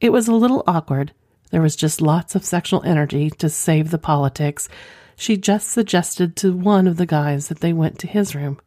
It 0.00 0.10
was 0.10 0.28
a 0.28 0.34
little 0.34 0.64
awkward. 0.66 1.12
There 1.50 1.62
was 1.62 1.76
just 1.76 2.00
lots 2.00 2.34
of 2.34 2.44
sexual 2.44 2.82
energy 2.82 3.30
to 3.30 3.48
save 3.48 3.90
the 3.90 3.98
politics. 3.98 4.68
She 5.16 5.36
just 5.36 5.68
suggested 5.68 6.36
to 6.36 6.52
one 6.52 6.86
of 6.86 6.96
the 6.96 7.06
guys 7.06 7.48
that 7.48 7.60
they 7.60 7.72
went 7.72 7.98
to 8.00 8.06
his 8.06 8.34
room. 8.34 8.60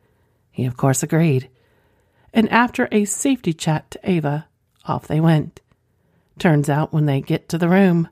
He, 0.51 0.65
of 0.65 0.77
course, 0.77 1.03
agreed 1.03 1.49
and 2.33 2.49
after 2.49 2.89
a 2.91 3.05
safety 3.05 3.53
chat 3.53 3.91
to 3.91 3.99
Ava, 4.03 4.47
off 4.85 5.07
they 5.07 5.21
went. 5.21 5.61
Turns 6.39 6.67
out 6.67 6.91
when 6.91 7.05
they 7.05 7.21
get 7.21 7.47
to 7.49 7.57
the 7.57 7.69
room, 7.69 8.09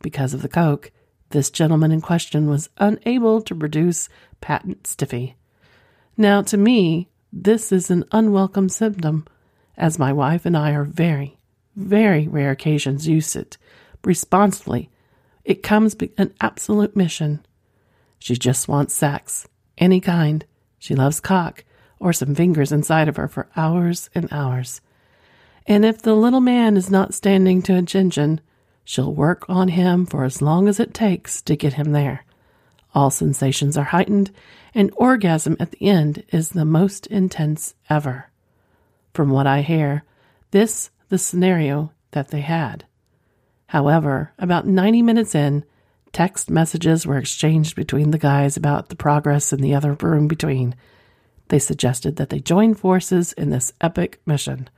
because 0.00 0.32
of 0.32 0.42
the 0.42 0.48
coke, 0.48 0.92
this 1.30 1.50
gentleman 1.50 1.92
in 1.92 2.00
question 2.00 2.48
was 2.48 2.70
unable 2.78 3.40
to 3.42 3.54
produce 3.54 4.08
patent 4.40 4.86
stiffy. 4.86 5.36
Now, 6.16 6.42
to 6.42 6.56
me, 6.56 7.08
this 7.32 7.72
is 7.72 7.90
an 7.90 8.04
unwelcome 8.12 8.68
symptom, 8.68 9.26
as 9.76 9.98
my 9.98 10.12
wife 10.12 10.46
and 10.46 10.56
I 10.56 10.72
are 10.72 10.84
very, 10.84 11.38
very 11.74 12.28
rare 12.28 12.52
occasions 12.52 13.08
use 13.08 13.34
it 13.34 13.58
responsibly. 14.04 14.90
It 15.44 15.62
comes 15.62 15.96
an 16.16 16.32
absolute 16.40 16.94
mission. 16.94 17.44
She 18.18 18.36
just 18.36 18.68
wants 18.68 18.94
sex, 18.94 19.48
any 19.76 20.00
kind. 20.00 20.44
She 20.78 20.94
loves 20.94 21.20
cock, 21.20 21.64
or 21.98 22.12
some 22.12 22.34
fingers 22.34 22.70
inside 22.70 23.08
of 23.08 23.16
her 23.16 23.28
for 23.28 23.48
hours 23.56 24.08
and 24.14 24.32
hours. 24.32 24.80
And 25.66 25.84
if 25.84 26.02
the 26.02 26.14
little 26.14 26.40
man 26.40 26.76
is 26.76 26.90
not 26.90 27.14
standing 27.14 27.62
to 27.62 27.76
attention, 27.76 28.40
she'll 28.84 29.12
work 29.12 29.44
on 29.48 29.68
him 29.68 30.06
for 30.06 30.24
as 30.24 30.42
long 30.42 30.68
as 30.68 30.78
it 30.78 30.94
takes 30.94 31.40
to 31.42 31.56
get 31.56 31.74
him 31.74 31.92
there. 31.92 32.24
All 32.94 33.10
sensations 33.10 33.76
are 33.76 33.84
heightened, 33.84 34.30
and 34.74 34.92
orgasm 34.96 35.56
at 35.58 35.72
the 35.72 35.86
end 35.88 36.22
is 36.30 36.50
the 36.50 36.64
most 36.64 37.06
intense 37.08 37.74
ever. 37.90 38.30
From 39.12 39.30
what 39.30 39.46
I 39.46 39.62
hear, 39.62 40.04
this 40.50 40.90
the 41.08 41.18
scenario 41.18 41.92
that 42.12 42.28
they 42.28 42.40
had. 42.40 42.84
However, 43.66 44.32
about 44.38 44.66
90 44.66 45.02
minutes 45.02 45.34
in, 45.34 45.64
text 46.12 46.50
messages 46.50 47.06
were 47.06 47.18
exchanged 47.18 47.74
between 47.74 48.10
the 48.12 48.18
guys 48.18 48.56
about 48.56 48.88
the 48.88 48.96
progress 48.96 49.52
in 49.52 49.60
the 49.60 49.74
other 49.74 49.94
room 49.94 50.28
between, 50.28 50.74
they 51.48 51.58
suggested 51.58 52.16
that 52.16 52.30
they 52.30 52.40
join 52.40 52.74
forces 52.74 53.32
in 53.34 53.50
this 53.50 53.72
epic 53.80 54.20
mission. 54.24 54.68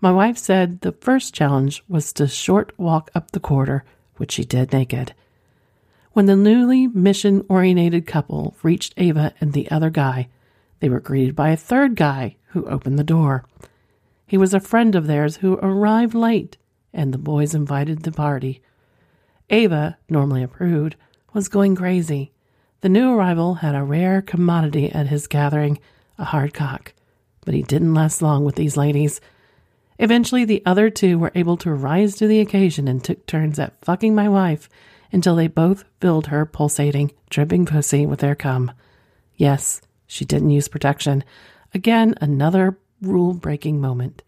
My 0.00 0.12
wife 0.12 0.38
said 0.38 0.80
the 0.80 0.92
first 0.92 1.34
challenge 1.34 1.82
was 1.88 2.12
to 2.14 2.28
short 2.28 2.72
walk 2.78 3.10
up 3.14 3.32
the 3.32 3.40
corridor, 3.40 3.84
which 4.16 4.32
she 4.32 4.44
did 4.44 4.72
naked. 4.72 5.12
When 6.12 6.26
the 6.26 6.36
newly 6.36 6.86
mission 6.86 7.44
oriented 7.48 8.06
couple 8.06 8.56
reached 8.62 8.94
Ava 8.96 9.34
and 9.40 9.52
the 9.52 9.70
other 9.70 9.90
guy, 9.90 10.28
they 10.80 10.88
were 10.88 11.00
greeted 11.00 11.34
by 11.34 11.50
a 11.50 11.56
third 11.56 11.96
guy 11.96 12.36
who 12.48 12.64
opened 12.66 12.98
the 12.98 13.04
door. 13.04 13.44
He 14.26 14.38
was 14.38 14.54
a 14.54 14.60
friend 14.60 14.94
of 14.94 15.06
theirs 15.06 15.38
who 15.38 15.54
arrived 15.54 16.14
late, 16.14 16.56
and 16.92 17.12
the 17.12 17.18
boys 17.18 17.54
invited 17.54 18.02
the 18.02 18.12
party. 18.12 18.62
Ava, 19.50 19.98
normally 20.08 20.44
a 20.44 20.48
prude, 20.48 20.94
was 21.32 21.48
going 21.48 21.74
crazy. 21.74 22.30
The 22.82 22.88
new 22.88 23.10
arrival 23.10 23.54
had 23.54 23.74
a 23.74 23.82
rare 23.82 24.22
commodity 24.22 24.92
at 24.92 25.08
his 25.08 25.26
gathering, 25.26 25.80
a 26.18 26.24
hard 26.24 26.54
cock, 26.54 26.94
but 27.44 27.54
he 27.54 27.62
didn't 27.62 27.94
last 27.94 28.22
long 28.22 28.44
with 28.44 28.54
these 28.54 28.76
ladies. 28.76 29.20
Eventually, 29.98 30.44
the 30.44 30.62
other 30.64 30.90
two 30.90 31.18
were 31.18 31.32
able 31.34 31.56
to 31.58 31.72
rise 31.72 32.14
to 32.16 32.26
the 32.26 32.40
occasion 32.40 32.86
and 32.86 33.02
took 33.02 33.26
turns 33.26 33.58
at 33.58 33.84
fucking 33.84 34.14
my 34.14 34.28
wife 34.28 34.68
until 35.10 35.34
they 35.34 35.48
both 35.48 35.84
filled 36.00 36.28
her 36.28 36.46
pulsating, 36.46 37.12
dripping 37.30 37.66
pussy 37.66 38.06
with 38.06 38.20
their 38.20 38.34
cum. 38.34 38.70
Yes, 39.36 39.80
she 40.06 40.24
didn't 40.24 40.50
use 40.50 40.68
protection. 40.68 41.24
Again, 41.74 42.14
another 42.20 42.78
rule 43.02 43.34
breaking 43.34 43.80
moment. 43.80 44.22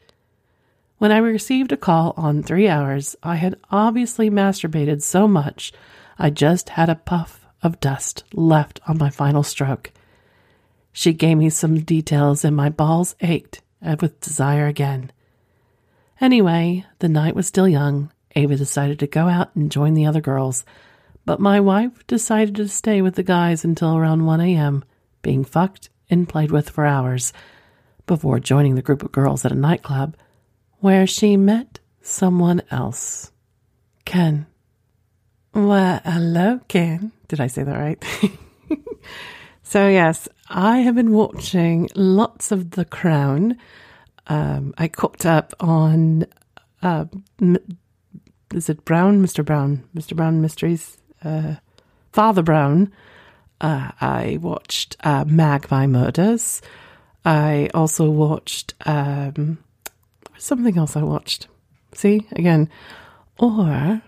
When 0.99 1.13
I 1.13 1.19
received 1.19 1.73
a 1.73 1.77
call 1.77 2.15
on 2.17 2.43
three 2.43 2.69
hours, 2.69 3.17
I 3.23 3.37
had 3.37 3.57
obviously 3.71 4.29
masturbated 4.29 5.03
so 5.03 5.27
much 5.27 5.73
I 6.19 6.29
just 6.29 6.71
had 6.71 6.91
a 6.91 6.95
puff 6.97 7.47
of 7.63 7.81
dust 7.81 8.25
left 8.35 8.81
on 8.87 8.99
my 8.99 9.09
final 9.09 9.43
stroke. 9.43 9.91
She 10.93 11.15
gave 11.15 11.39
me 11.39 11.49
some 11.49 11.81
details, 11.81 12.45
and 12.45 12.55
my 12.55 12.69
balls 12.69 13.15
ached 13.21 13.63
with 14.01 14.21
desire 14.21 14.67
again. 14.67 15.13
Anyway, 16.21 16.85
the 16.99 17.09
night 17.09 17.35
was 17.35 17.47
still 17.47 17.69
young. 17.69 18.11
Ava 18.37 18.57
decided 18.57 18.99
to 18.99 19.07
go 19.07 19.27
out 19.27 19.55
and 19.57 19.73
join 19.73 19.95
the 19.95 20.07
other 20.07 20.21
girls, 20.21 20.65
but 21.25 21.41
my 21.41 21.61
wife 21.61 22.07
decided 22.07 22.55
to 22.57 22.69
stay 22.69 23.01
with 23.01 23.15
the 23.15 23.23
guys 23.23 23.65
until 23.65 23.97
around 23.97 24.27
1 24.27 24.41
a.m., 24.41 24.85
being 25.23 25.45
fucked 25.45 25.89
and 26.09 26.29
played 26.29 26.51
with 26.51 26.71
for 26.71 26.85
hours, 26.85 27.33
before 28.07 28.39
joining 28.39 28.75
the 28.75 28.83
group 28.83 29.03
of 29.03 29.13
girls 29.13 29.45
at 29.45 29.53
a 29.53 29.55
nightclub 29.55 30.17
where 30.81 31.07
she 31.07 31.37
met 31.37 31.79
someone 32.03 32.63
else. 32.71 33.31
Ken. 34.05 34.47
Well, 35.55 36.01
hello, 36.05 36.61
Ken. 36.69 37.13
Did 37.29 37.41
I 37.41 37.47
say 37.47 37.63
that 37.63 37.79
right? 37.79 38.05
so, 39.63 39.89
yes, 39.89 40.29
I 40.49 40.79
have 40.79 40.95
been 40.95 41.13
watching 41.13 41.89
lots 41.95 42.51
of 42.51 42.73
The 42.73 42.85
Crown. 42.85 43.57
Um, 44.31 44.73
I 44.79 44.87
cooked 44.87 45.27
up 45.27 45.53
on, 45.59 46.25
uh, 46.83 47.07
is 48.55 48.69
it 48.69 48.85
Brown? 48.85 49.21
Mr. 49.23 49.45
Brown? 49.45 49.83
Mr. 49.95 50.15
Brown 50.15 50.41
Mysteries? 50.41 50.97
Uh, 51.23 51.57
Father 52.13 52.43
Brown 52.43 52.93
Uh, 53.61 53.91
I 54.01 54.39
watched 54.41 54.97
uh, 55.01 55.25
Magpie 55.27 55.87
Murders. 55.87 56.63
I 57.27 57.69
also 57.75 58.09
watched 58.09 58.73
um, 58.87 59.59
something 60.39 60.79
else. 60.79 60.97
I 60.97 61.03
watched. 61.03 61.49
See 61.93 62.27
again, 62.33 62.71
or 63.37 64.01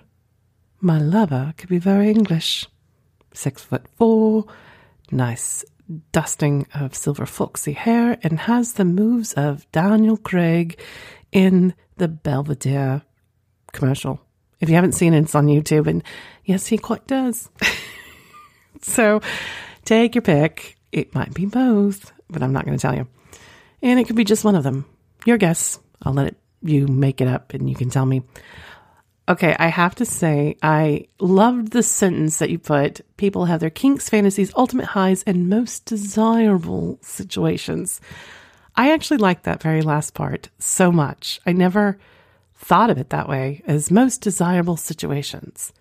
my 0.80 0.98
lover 0.98 1.52
could 1.58 1.68
be 1.68 1.78
very 1.78 2.10
English, 2.10 2.66
six 3.34 3.62
foot 3.62 3.84
four, 3.96 4.46
nice 5.10 5.64
dusting 6.12 6.66
of 6.74 6.94
silver 6.94 7.26
foxy 7.26 7.72
hair, 7.72 8.18
and 8.22 8.40
has 8.40 8.74
the 8.74 8.84
moves 8.84 9.32
of 9.34 9.70
Daniel 9.72 10.16
Craig 10.16 10.80
in 11.30 11.74
the 11.96 12.08
Belvedere 12.08 13.02
commercial. 13.72 14.20
If 14.60 14.68
you 14.68 14.74
haven't 14.76 14.92
seen 14.92 15.14
it, 15.14 15.22
it's 15.22 15.34
on 15.34 15.46
YouTube, 15.46 15.86
and 15.86 16.02
yes, 16.44 16.66
he 16.66 16.78
quite 16.78 17.06
does. 17.06 17.50
so 18.82 19.20
take 19.84 20.14
your 20.14 20.22
pick. 20.22 20.76
It 20.92 21.14
might 21.14 21.34
be 21.34 21.46
both, 21.46 22.12
but 22.28 22.42
I'm 22.42 22.52
not 22.52 22.64
going 22.64 22.76
to 22.76 22.82
tell 22.82 22.94
you. 22.94 23.08
And 23.82 23.98
it 23.98 24.06
could 24.06 24.16
be 24.16 24.24
just 24.24 24.44
one 24.44 24.54
of 24.54 24.62
them. 24.62 24.84
Your 25.24 25.38
guess. 25.38 25.78
I'll 26.02 26.12
let 26.12 26.28
it, 26.28 26.36
you 26.62 26.86
make 26.86 27.20
it 27.20 27.28
up 27.28 27.54
and 27.54 27.68
you 27.68 27.74
can 27.74 27.90
tell 27.90 28.06
me. 28.06 28.22
Okay, 29.28 29.54
I 29.56 29.68
have 29.68 29.94
to 29.96 30.04
say, 30.04 30.56
I 30.62 31.06
loved 31.20 31.70
the 31.70 31.82
sentence 31.82 32.38
that 32.38 32.50
you 32.50 32.58
put. 32.58 33.02
People 33.16 33.44
have 33.44 33.60
their 33.60 33.70
kinks, 33.70 34.08
fantasies, 34.08 34.52
ultimate 34.56 34.86
highs, 34.86 35.22
and 35.22 35.48
most 35.48 35.84
desirable 35.84 36.98
situations. 37.02 38.00
I 38.74 38.92
actually 38.92 39.18
like 39.18 39.44
that 39.44 39.62
very 39.62 39.82
last 39.82 40.14
part 40.14 40.48
so 40.58 40.90
much. 40.90 41.40
I 41.46 41.52
never 41.52 41.98
thought 42.56 42.90
of 42.90 42.98
it 42.98 43.10
that 43.10 43.28
way 43.28 43.62
as 43.66 43.90
most 43.90 44.22
desirable 44.22 44.76
situations. 44.76 45.72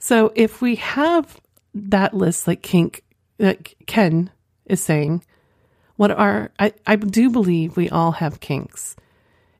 So 0.00 0.32
if 0.34 0.60
we 0.60 0.76
have 0.76 1.40
that 1.74 2.14
list, 2.14 2.48
like 2.48 2.62
kink, 2.62 3.02
like 3.38 3.76
Ken 3.86 4.30
is 4.66 4.82
saying, 4.82 5.22
what 5.96 6.10
are, 6.10 6.50
I, 6.58 6.72
I 6.86 6.96
do 6.96 7.30
believe 7.30 7.76
we 7.76 7.88
all 7.88 8.12
have 8.12 8.40
kinks. 8.40 8.96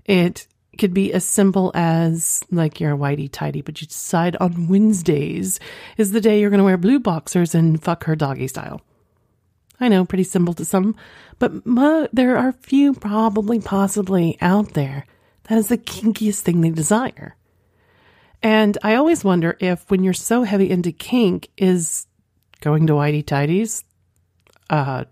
It 0.04 0.46
could 0.78 0.94
be 0.94 1.12
as 1.12 1.24
simple 1.24 1.70
as 1.74 2.42
like 2.50 2.80
you're 2.80 2.94
a 2.94 2.98
whitey 2.98 3.28
tidy, 3.30 3.60
but 3.60 3.80
you 3.80 3.86
decide 3.86 4.36
on 4.36 4.68
Wednesdays 4.68 5.60
is 5.96 6.12
the 6.12 6.20
day 6.20 6.40
you're 6.40 6.50
going 6.50 6.58
to 6.58 6.64
wear 6.64 6.76
blue 6.76 7.00
boxers 7.00 7.54
and 7.54 7.82
fuck 7.82 8.04
her 8.04 8.16
doggy 8.16 8.48
style. 8.48 8.80
I 9.80 9.88
know, 9.88 10.04
pretty 10.04 10.24
simple 10.24 10.54
to 10.54 10.64
some, 10.64 10.96
but 11.38 11.64
mo- 11.64 12.08
there 12.12 12.36
are 12.36 12.52
few 12.52 12.94
probably 12.94 13.60
possibly 13.60 14.36
out 14.40 14.74
there 14.74 15.06
that 15.44 15.58
is 15.58 15.68
the 15.68 15.78
kinkiest 15.78 16.40
thing 16.40 16.60
they 16.60 16.70
desire. 16.70 17.36
And 18.42 18.78
I 18.82 18.94
always 18.94 19.24
wonder 19.24 19.56
if 19.60 19.88
when 19.90 20.04
you're 20.04 20.14
so 20.14 20.42
heavy 20.42 20.70
into 20.70 20.92
kink, 20.92 21.48
is 21.56 22.06
going 22.60 22.86
to 22.86 22.94
whitey 22.94 23.24
tidies, 23.24 23.84
uh, 24.70 25.04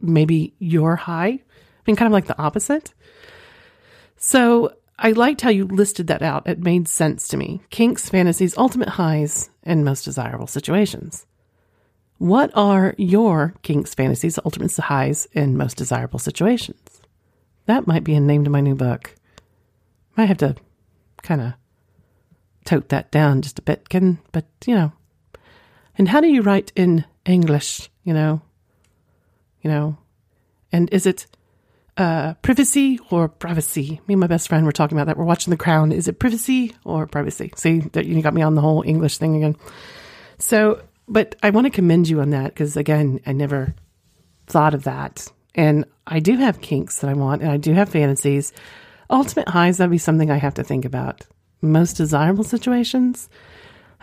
maybe 0.00 0.54
your 0.58 0.96
high? 0.96 1.28
I 1.28 1.40
mean, 1.86 1.96
kind 1.96 2.06
of 2.06 2.12
like 2.12 2.26
the 2.26 2.40
opposite. 2.40 2.92
So 4.16 4.72
I 5.04 5.10
liked 5.10 5.40
how 5.40 5.50
you 5.50 5.64
listed 5.66 6.06
that 6.06 6.22
out. 6.22 6.46
It 6.46 6.60
made 6.60 6.86
sense 6.86 7.26
to 7.28 7.36
me. 7.36 7.60
Kinks, 7.70 8.08
fantasies, 8.08 8.56
ultimate 8.56 8.90
highs, 8.90 9.50
and 9.64 9.84
most 9.84 10.04
desirable 10.04 10.46
situations. 10.46 11.26
What 12.18 12.52
are 12.54 12.94
your 12.96 13.52
kinks, 13.62 13.94
fantasies, 13.94 14.38
ultimate 14.44 14.76
highs, 14.76 15.26
and 15.34 15.58
most 15.58 15.76
desirable 15.76 16.20
situations? 16.20 17.00
That 17.66 17.88
might 17.88 18.04
be 18.04 18.14
a 18.14 18.20
name 18.20 18.44
to 18.44 18.50
my 18.50 18.60
new 18.60 18.76
book. 18.76 19.16
Might 20.16 20.26
have 20.26 20.38
to 20.38 20.54
kind 21.22 21.40
of 21.40 21.54
tote 22.64 22.90
that 22.90 23.10
down 23.10 23.42
just 23.42 23.58
a 23.58 23.62
bit, 23.62 23.88
can 23.88 24.20
but 24.30 24.46
you 24.66 24.76
know. 24.76 24.92
And 25.98 26.08
how 26.08 26.20
do 26.20 26.28
you 26.28 26.42
write 26.42 26.70
in 26.76 27.04
English, 27.24 27.90
you 28.04 28.14
know? 28.14 28.40
You 29.62 29.70
know, 29.70 29.96
and 30.70 30.88
is 30.92 31.06
it 31.06 31.26
uh, 31.96 32.34
privacy 32.34 32.98
or 33.10 33.28
privacy? 33.28 34.00
Me 34.06 34.14
and 34.14 34.20
my 34.20 34.26
best 34.26 34.48
friend 34.48 34.64
were 34.64 34.72
talking 34.72 34.96
about 34.96 35.06
that. 35.06 35.16
We're 35.16 35.24
watching 35.24 35.50
The 35.50 35.56
Crown. 35.56 35.92
Is 35.92 36.08
it 36.08 36.18
privacy 36.18 36.74
or 36.84 37.06
privacy? 37.06 37.52
See, 37.56 37.80
that 37.80 38.06
you 38.06 38.20
got 38.22 38.34
me 38.34 38.42
on 38.42 38.54
the 38.54 38.60
whole 38.60 38.82
English 38.86 39.18
thing 39.18 39.36
again. 39.36 39.56
So, 40.38 40.82
but 41.08 41.36
I 41.42 41.50
want 41.50 41.66
to 41.66 41.70
commend 41.70 42.08
you 42.08 42.20
on 42.20 42.30
that 42.30 42.48
because 42.48 42.76
again, 42.76 43.20
I 43.26 43.32
never 43.32 43.74
thought 44.46 44.74
of 44.74 44.84
that. 44.84 45.30
And 45.54 45.84
I 46.06 46.20
do 46.20 46.36
have 46.36 46.60
kinks 46.60 47.00
that 47.00 47.10
I 47.10 47.14
want, 47.14 47.42
and 47.42 47.50
I 47.50 47.58
do 47.58 47.74
have 47.74 47.90
fantasies. 47.90 48.52
Ultimate 49.10 49.48
highs, 49.48 49.78
that'd 49.78 49.90
be 49.90 49.98
something 49.98 50.30
I 50.30 50.38
have 50.38 50.54
to 50.54 50.64
think 50.64 50.84
about. 50.84 51.26
Most 51.60 51.94
desirable 51.94 52.44
situations, 52.44 53.28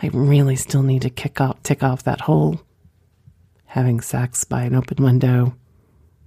I 0.00 0.08
really 0.08 0.56
still 0.56 0.82
need 0.82 1.02
to 1.02 1.10
kick 1.10 1.40
off, 1.40 1.62
tick 1.62 1.82
off 1.82 2.04
that 2.04 2.20
whole 2.20 2.60
having 3.66 4.00
sex 4.00 4.44
by 4.44 4.62
an 4.62 4.74
open 4.74 5.02
window, 5.02 5.54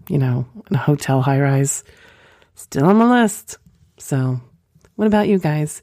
you 0.10 0.18
know, 0.18 0.46
in 0.70 0.76
a 0.76 0.80
hotel 0.80 1.22
high 1.22 1.40
rise. 1.40 1.84
Still 2.56 2.86
on 2.86 3.00
the 3.00 3.08
list. 3.08 3.58
So, 3.98 4.42
what 4.96 5.08
about 5.08 5.28
you 5.28 5.40
guys? 5.40 5.82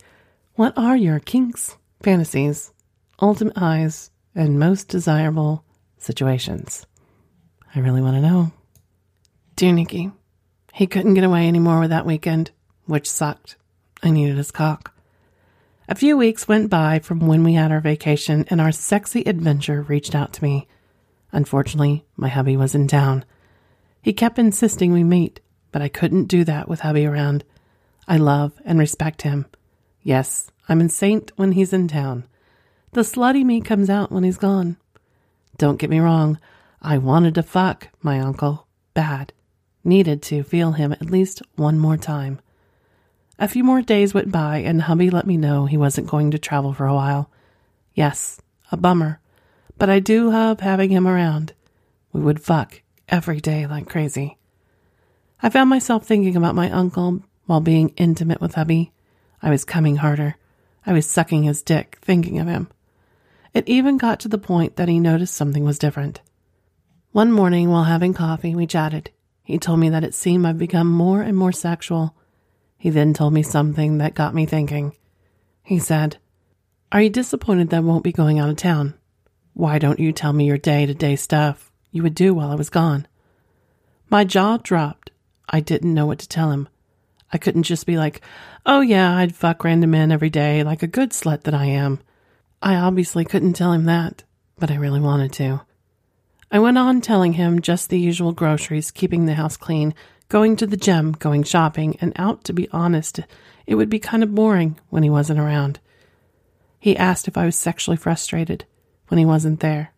What 0.54 0.76
are 0.76 0.96
your 0.96 1.20
kinks, 1.20 1.76
fantasies, 2.02 2.72
ultimate 3.20 3.56
highs, 3.56 4.10
and 4.34 4.58
most 4.58 4.88
desirable 4.88 5.64
situations? 5.98 6.86
I 7.74 7.80
really 7.80 8.02
want 8.02 8.16
to 8.16 8.22
know. 8.22 8.52
Dear 9.56 9.72
Nikki, 9.72 10.10
he 10.72 10.86
couldn't 10.86 11.14
get 11.14 11.24
away 11.24 11.48
anymore 11.48 11.80
with 11.80 11.90
that 11.90 12.06
weekend 12.06 12.50
which 12.90 13.08
sucked. 13.10 13.56
I 14.02 14.10
needed 14.10 14.36
his 14.36 14.50
cock. 14.50 14.92
A 15.88 15.94
few 15.94 16.16
weeks 16.16 16.48
went 16.48 16.70
by 16.70 16.98
from 16.98 17.26
when 17.26 17.44
we 17.44 17.54
had 17.54 17.72
our 17.72 17.80
vacation, 17.80 18.44
and 18.48 18.60
our 18.60 18.72
sexy 18.72 19.22
adventure 19.22 19.82
reached 19.82 20.14
out 20.14 20.32
to 20.34 20.44
me. 20.44 20.68
Unfortunately, 21.32 22.04
my 22.16 22.28
hubby 22.28 22.56
was 22.56 22.74
in 22.74 22.88
town. 22.88 23.24
He 24.02 24.12
kept 24.12 24.38
insisting 24.38 24.92
we 24.92 25.04
meet, 25.04 25.40
but 25.72 25.82
I 25.82 25.88
couldn't 25.88 26.24
do 26.24 26.44
that 26.44 26.68
with 26.68 26.80
hubby 26.80 27.06
around. 27.06 27.44
I 28.08 28.16
love 28.16 28.52
and 28.64 28.78
respect 28.78 29.22
him. 29.22 29.46
Yes, 30.02 30.50
I'm 30.68 30.88
saint 30.88 31.32
when 31.36 31.52
he's 31.52 31.72
in 31.72 31.88
town. 31.88 32.24
The 32.92 33.02
slutty 33.02 33.44
me 33.44 33.60
comes 33.60 33.90
out 33.90 34.10
when 34.10 34.24
he's 34.24 34.38
gone. 34.38 34.76
Don't 35.58 35.78
get 35.78 35.90
me 35.90 36.00
wrong, 36.00 36.38
I 36.82 36.98
wanted 36.98 37.34
to 37.34 37.42
fuck 37.42 37.88
my 38.02 38.18
uncle 38.18 38.66
bad. 38.94 39.32
Needed 39.84 40.22
to 40.22 40.42
feel 40.42 40.72
him 40.72 40.92
at 40.92 41.10
least 41.10 41.42
one 41.56 41.78
more 41.78 41.96
time. 41.96 42.40
A 43.38 43.48
few 43.48 43.64
more 43.64 43.80
days 43.80 44.12
went 44.12 44.30
by, 44.30 44.58
and 44.58 44.82
hubby 44.82 45.08
let 45.08 45.26
me 45.26 45.36
know 45.36 45.66
he 45.66 45.76
wasn't 45.76 46.08
going 46.08 46.30
to 46.30 46.38
travel 46.38 46.72
for 46.72 46.86
a 46.86 46.94
while. 46.94 47.30
Yes, 47.94 48.40
a 48.72 48.76
bummer, 48.76 49.20
but 49.78 49.88
I 49.88 49.98
do 49.98 50.30
love 50.30 50.60
having 50.60 50.90
him 50.90 51.06
around. 51.06 51.54
We 52.12 52.20
would 52.20 52.42
fuck 52.42 52.82
every 53.10 53.40
day 53.40 53.66
like 53.66 53.88
crazy. 53.88 54.38
I 55.42 55.50
found 55.50 55.68
myself 55.68 56.06
thinking 56.06 56.36
about 56.36 56.54
my 56.54 56.70
uncle 56.70 57.22
while 57.46 57.60
being 57.60 57.90
intimate 57.96 58.40
with 58.40 58.54
hubby. 58.54 58.92
I 59.42 59.50
was 59.50 59.64
coming 59.64 59.96
harder. 59.96 60.36
I 60.86 60.92
was 60.92 61.06
sucking 61.06 61.42
his 61.42 61.62
dick, 61.62 61.98
thinking 62.00 62.38
of 62.38 62.46
him. 62.46 62.68
It 63.52 63.68
even 63.68 63.98
got 63.98 64.20
to 64.20 64.28
the 64.28 64.38
point 64.38 64.76
that 64.76 64.88
he 64.88 65.00
noticed 65.00 65.34
something 65.34 65.64
was 65.64 65.78
different. 65.78 66.20
One 67.12 67.32
morning, 67.32 67.68
while 67.68 67.84
having 67.84 68.14
coffee, 68.14 68.54
we 68.54 68.66
chatted. 68.66 69.10
He 69.42 69.58
told 69.58 69.80
me 69.80 69.88
that 69.90 70.04
it 70.04 70.14
seemed 70.14 70.46
I'd 70.46 70.58
become 70.58 70.86
more 70.86 71.22
and 71.22 71.36
more 71.36 71.52
sexual 71.52 72.14
he 72.80 72.88
then 72.88 73.12
told 73.12 73.34
me 73.34 73.42
something 73.42 73.98
that 73.98 74.14
got 74.14 74.34
me 74.34 74.46
thinking. 74.46 74.96
He 75.62 75.78
said, 75.78 76.16
Are 76.90 77.02
you 77.02 77.10
disappointed 77.10 77.68
that 77.68 77.76
I 77.76 77.80
won't 77.80 78.02
be 78.02 78.10
going 78.10 78.38
out 78.38 78.48
of 78.48 78.56
town? 78.56 78.94
Why 79.52 79.78
don't 79.78 80.00
you 80.00 80.12
tell 80.12 80.32
me 80.32 80.46
your 80.46 80.56
day 80.56 80.86
to 80.86 80.94
day 80.94 81.14
stuff 81.16 81.69
you 81.90 82.02
would 82.02 82.14
do 82.14 82.34
while 82.34 82.50
I 82.50 82.54
was 82.54 82.70
gone? 82.70 83.06
My 84.08 84.24
jaw 84.24 84.56
dropped. 84.56 85.10
I 85.48 85.60
didn't 85.60 85.94
know 85.94 86.06
what 86.06 86.18
to 86.20 86.28
tell 86.28 86.50
him. 86.50 86.68
I 87.32 87.38
couldn't 87.38 87.62
just 87.64 87.86
be 87.86 87.96
like, 87.96 88.20
Oh, 88.66 88.80
yeah, 88.80 89.16
I'd 89.16 89.34
fuck 89.34 89.64
random 89.64 89.90
men 89.90 90.12
every 90.12 90.30
day 90.30 90.62
like 90.62 90.82
a 90.82 90.88
good 90.88 91.10
slut 91.10 91.42
that 91.44 91.54
I 91.54 91.66
am. 91.66 92.00
I 92.62 92.74
obviously 92.74 93.24
couldn't 93.24 93.54
tell 93.54 93.72
him 93.72 93.84
that, 93.84 94.24
but 94.58 94.70
I 94.70 94.76
really 94.76 95.00
wanted 95.00 95.32
to. 95.34 95.62
I 96.52 96.58
went 96.58 96.78
on 96.78 97.00
telling 97.00 97.34
him 97.34 97.62
just 97.62 97.88
the 97.88 97.98
usual 97.98 98.32
groceries, 98.32 98.90
keeping 98.90 99.26
the 99.26 99.34
house 99.34 99.56
clean, 99.56 99.94
going 100.28 100.56
to 100.56 100.66
the 100.66 100.76
gym, 100.76 101.12
going 101.12 101.44
shopping, 101.44 101.96
and 102.00 102.12
out, 102.16 102.44
to 102.44 102.52
be 102.52 102.68
honest, 102.70 103.20
it 103.66 103.76
would 103.76 103.88
be 103.88 104.00
kind 104.00 104.22
of 104.22 104.34
boring 104.34 104.78
when 104.88 105.02
he 105.02 105.10
wasn't 105.10 105.38
around. 105.38 105.78
He 106.80 106.96
asked 106.96 107.28
if 107.28 107.38
I 107.38 107.44
was 107.44 107.56
sexually 107.56 107.96
frustrated 107.96 108.64
when 109.08 109.18
he 109.18 109.24
wasn't 109.24 109.60
there. 109.60 109.92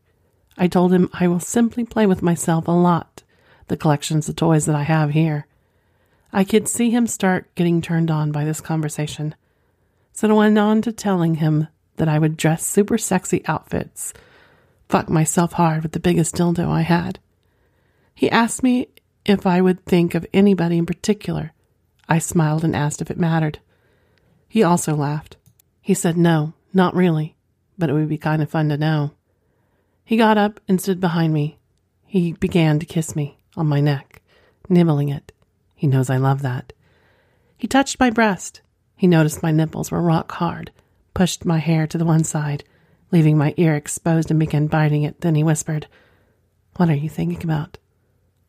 I 0.56 0.68
told 0.68 0.92
him 0.92 1.08
I 1.12 1.28
will 1.28 1.40
simply 1.40 1.84
play 1.84 2.06
with 2.06 2.22
myself 2.22 2.68
a 2.68 2.72
lot, 2.72 3.22
the 3.68 3.76
collections 3.76 4.28
of 4.28 4.36
toys 4.36 4.66
that 4.66 4.74
I 4.74 4.82
have 4.82 5.10
here. 5.10 5.46
I 6.32 6.44
could 6.44 6.68
see 6.68 6.90
him 6.90 7.06
start 7.06 7.54
getting 7.54 7.82
turned 7.82 8.10
on 8.10 8.32
by 8.32 8.44
this 8.44 8.60
conversation. 8.60 9.34
So 10.12 10.28
I 10.28 10.32
went 10.32 10.58
on 10.58 10.82
to 10.82 10.92
telling 10.92 11.36
him 11.36 11.68
that 11.96 12.08
I 12.08 12.18
would 12.18 12.36
dress 12.36 12.66
super 12.66 12.98
sexy 12.98 13.42
outfits, 13.46 14.12
fuck 14.88 15.08
myself 15.08 15.52
hard 15.52 15.82
with 15.82 15.92
the 15.92 16.00
biggest 16.00 16.34
dildo 16.34 16.68
I 16.68 16.82
had. 16.82 17.18
He 18.14 18.30
asked 18.30 18.62
me 18.62 18.88
if 19.24 19.46
I 19.46 19.60
would 19.60 19.84
think 19.84 20.14
of 20.14 20.26
anybody 20.32 20.78
in 20.78 20.86
particular. 20.86 21.52
I 22.08 22.18
smiled 22.18 22.64
and 22.64 22.76
asked 22.76 23.00
if 23.00 23.10
it 23.10 23.18
mattered. 23.18 23.58
He 24.48 24.62
also 24.62 24.94
laughed. 24.94 25.36
He 25.80 25.94
said 25.94 26.16
no, 26.16 26.52
not 26.74 26.94
really, 26.94 27.36
but 27.78 27.88
it 27.88 27.94
would 27.94 28.08
be 28.08 28.18
kind 28.18 28.42
of 28.42 28.50
fun 28.50 28.68
to 28.68 28.76
know. 28.76 29.12
He 30.04 30.16
got 30.16 30.38
up 30.38 30.60
and 30.68 30.80
stood 30.80 31.00
behind 31.00 31.32
me. 31.32 31.58
He 32.06 32.32
began 32.32 32.78
to 32.78 32.86
kiss 32.86 33.16
me 33.16 33.38
on 33.56 33.66
my 33.66 33.80
neck, 33.80 34.22
nibbling 34.68 35.08
it. 35.08 35.32
He 35.74 35.86
knows 35.86 36.10
I 36.10 36.16
love 36.16 36.42
that. 36.42 36.72
He 37.56 37.66
touched 37.66 38.00
my 38.00 38.10
breast. 38.10 38.60
He 38.96 39.06
noticed 39.06 39.42
my 39.42 39.52
nipples 39.52 39.90
were 39.90 40.02
rock 40.02 40.32
hard, 40.32 40.70
pushed 41.14 41.44
my 41.44 41.58
hair 41.58 41.86
to 41.86 41.98
the 41.98 42.04
one 42.04 42.24
side, 42.24 42.64
leaving 43.10 43.36
my 43.36 43.54
ear 43.56 43.74
exposed, 43.74 44.30
and 44.30 44.40
began 44.40 44.66
biting 44.66 45.02
it. 45.02 45.20
Then 45.20 45.34
he 45.34 45.44
whispered, 45.44 45.86
What 46.76 46.88
are 46.88 46.94
you 46.94 47.08
thinking 47.08 47.42
about? 47.42 47.78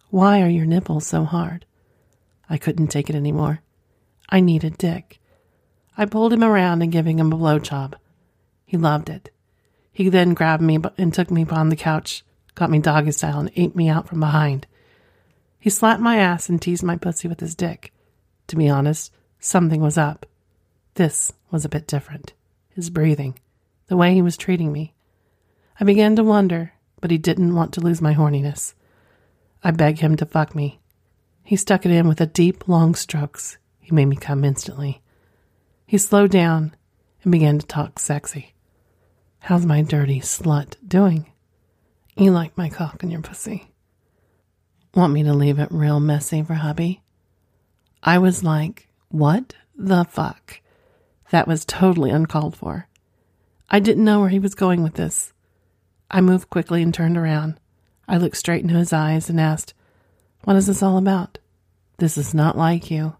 Why 0.09 0.41
are 0.41 0.49
your 0.49 0.65
nipples 0.65 1.07
so 1.07 1.23
hard? 1.23 1.65
I 2.49 2.57
couldn't 2.57 2.87
take 2.87 3.09
it 3.09 3.15
anymore. 3.15 3.61
I 4.29 4.41
needed 4.41 4.77
Dick. 4.77 5.19
I 5.97 6.05
pulled 6.05 6.33
him 6.33 6.43
around 6.43 6.81
and 6.81 6.91
giving 6.91 7.19
him 7.19 7.31
a 7.31 7.37
blowjob. 7.37 7.95
He 8.65 8.77
loved 8.77 9.09
it. 9.09 9.29
He 9.93 10.09
then 10.09 10.33
grabbed 10.33 10.63
me 10.63 10.79
and 10.97 11.13
took 11.13 11.29
me 11.29 11.43
upon 11.43 11.69
the 11.69 11.75
couch, 11.75 12.25
got 12.55 12.71
me 12.71 12.79
doggy 12.79 13.11
style, 13.11 13.39
and 13.39 13.51
ate 13.55 13.75
me 13.75 13.87
out 13.87 14.07
from 14.07 14.19
behind. 14.19 14.65
He 15.59 15.69
slapped 15.69 16.01
my 16.01 16.17
ass 16.17 16.49
and 16.49 16.61
teased 16.61 16.83
my 16.83 16.97
pussy 16.97 17.27
with 17.27 17.39
his 17.39 17.55
dick. 17.55 17.93
To 18.47 18.55
be 18.55 18.67
honest, 18.67 19.13
something 19.39 19.81
was 19.81 19.97
up. 19.97 20.25
This 20.95 21.31
was 21.51 21.63
a 21.63 21.69
bit 21.69 21.87
different. 21.87 22.33
His 22.69 22.89
breathing, 22.89 23.39
the 23.87 23.95
way 23.95 24.13
he 24.13 24.21
was 24.21 24.35
treating 24.35 24.71
me. 24.71 24.93
I 25.79 25.83
began 25.85 26.15
to 26.15 26.23
wonder, 26.23 26.73
but 26.99 27.11
he 27.11 27.17
didn't 27.17 27.55
want 27.55 27.73
to 27.73 27.81
lose 27.81 28.01
my 28.01 28.13
horniness. 28.13 28.73
I 29.63 29.71
begged 29.71 29.99
him 29.99 30.17
to 30.17 30.25
fuck 30.25 30.55
me. 30.55 30.79
He 31.43 31.55
stuck 31.55 31.85
it 31.85 31.91
in 31.91 32.07
with 32.07 32.19
a 32.19 32.25
deep, 32.25 32.67
long 32.67 32.95
strokes. 32.95 33.57
He 33.79 33.93
made 33.93 34.05
me 34.05 34.15
come 34.15 34.43
instantly. 34.43 35.01
He 35.85 35.97
slowed 35.97 36.31
down 36.31 36.75
and 37.23 37.31
began 37.31 37.59
to 37.59 37.67
talk 37.67 37.99
sexy. 37.99 38.52
How's 39.47 39.65
my 39.65 39.81
dirty 39.81 40.21
slut 40.21 40.77
doing? 40.87 41.25
You 42.15 42.31
like 42.31 42.57
my 42.57 42.69
cock 42.69 43.03
and 43.03 43.11
your 43.11 43.19
pussy. 43.19 43.73
Want 44.95 45.11
me 45.11 45.23
to 45.23 45.33
leave 45.33 45.59
it 45.59 45.67
real 45.69 45.99
messy 45.99 46.41
for 46.43 46.53
hubby? 46.53 47.03
I 48.01 48.19
was 48.19 48.41
like, 48.41 48.87
what 49.09 49.53
the 49.75 50.05
fuck? 50.05 50.61
That 51.31 51.45
was 51.45 51.65
totally 51.65 52.09
uncalled 52.09 52.55
for. 52.55 52.87
I 53.69 53.81
didn't 53.81 54.05
know 54.05 54.21
where 54.21 54.29
he 54.29 54.39
was 54.39 54.55
going 54.55 54.81
with 54.81 54.93
this. 54.93 55.33
I 56.09 56.21
moved 56.21 56.49
quickly 56.49 56.81
and 56.81 56.93
turned 56.93 57.17
around. 57.17 57.59
I 58.07 58.15
looked 58.15 58.37
straight 58.37 58.63
into 58.63 58.75
his 58.75 58.93
eyes 58.93 59.29
and 59.29 59.41
asked, 59.41 59.73
What 60.45 60.55
is 60.55 60.67
this 60.67 60.81
all 60.81 60.97
about? 60.97 61.39
This 61.97 62.17
is 62.17 62.33
not 62.33 62.57
like 62.57 62.89
you. 62.89 63.17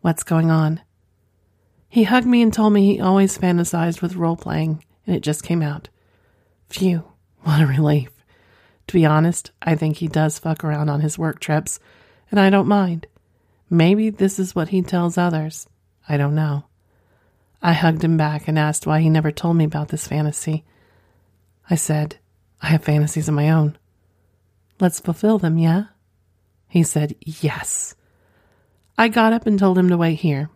What's 0.00 0.22
going 0.22 0.50
on? 0.50 0.80
He 1.90 2.04
hugged 2.04 2.26
me 2.26 2.40
and 2.40 2.50
told 2.50 2.72
me 2.72 2.94
he 2.94 2.98
always 2.98 3.36
fantasized 3.36 4.00
with 4.00 4.16
role 4.16 4.36
playing, 4.36 4.82
and 5.06 5.14
it 5.14 5.20
just 5.20 5.42
came 5.42 5.62
out. 5.62 5.88
Phew, 6.68 7.04
what 7.42 7.60
a 7.60 7.66
relief. 7.66 8.10
To 8.88 8.94
be 8.94 9.06
honest, 9.06 9.50
I 9.62 9.74
think 9.76 9.96
he 9.96 10.08
does 10.08 10.38
fuck 10.38 10.64
around 10.64 10.88
on 10.88 11.00
his 11.00 11.18
work 11.18 11.40
trips, 11.40 11.80
and 12.30 12.38
I 12.38 12.50
don't 12.50 12.68
mind. 12.68 13.06
Maybe 13.70 14.10
this 14.10 14.38
is 14.38 14.54
what 14.54 14.68
he 14.68 14.82
tells 14.82 15.16
others. 15.16 15.68
I 16.08 16.16
don't 16.16 16.34
know. 16.34 16.64
I 17.62 17.72
hugged 17.72 18.04
him 18.04 18.16
back 18.16 18.46
and 18.46 18.58
asked 18.58 18.86
why 18.86 19.00
he 19.00 19.08
never 19.08 19.32
told 19.32 19.56
me 19.56 19.64
about 19.64 19.88
this 19.88 20.06
fantasy. 20.06 20.64
I 21.70 21.76
said, 21.76 22.16
I 22.60 22.66
have 22.66 22.84
fantasies 22.84 23.28
of 23.28 23.34
my 23.34 23.50
own. 23.50 23.78
Let's 24.80 25.00
fulfill 25.00 25.38
them, 25.38 25.56
yeah? 25.56 25.84
He 26.68 26.82
said, 26.82 27.14
Yes. 27.20 27.94
I 28.98 29.08
got 29.08 29.32
up 29.32 29.46
and 29.46 29.58
told 29.58 29.78
him 29.78 29.88
to 29.88 29.96
wait 29.96 30.20
here. 30.20 30.50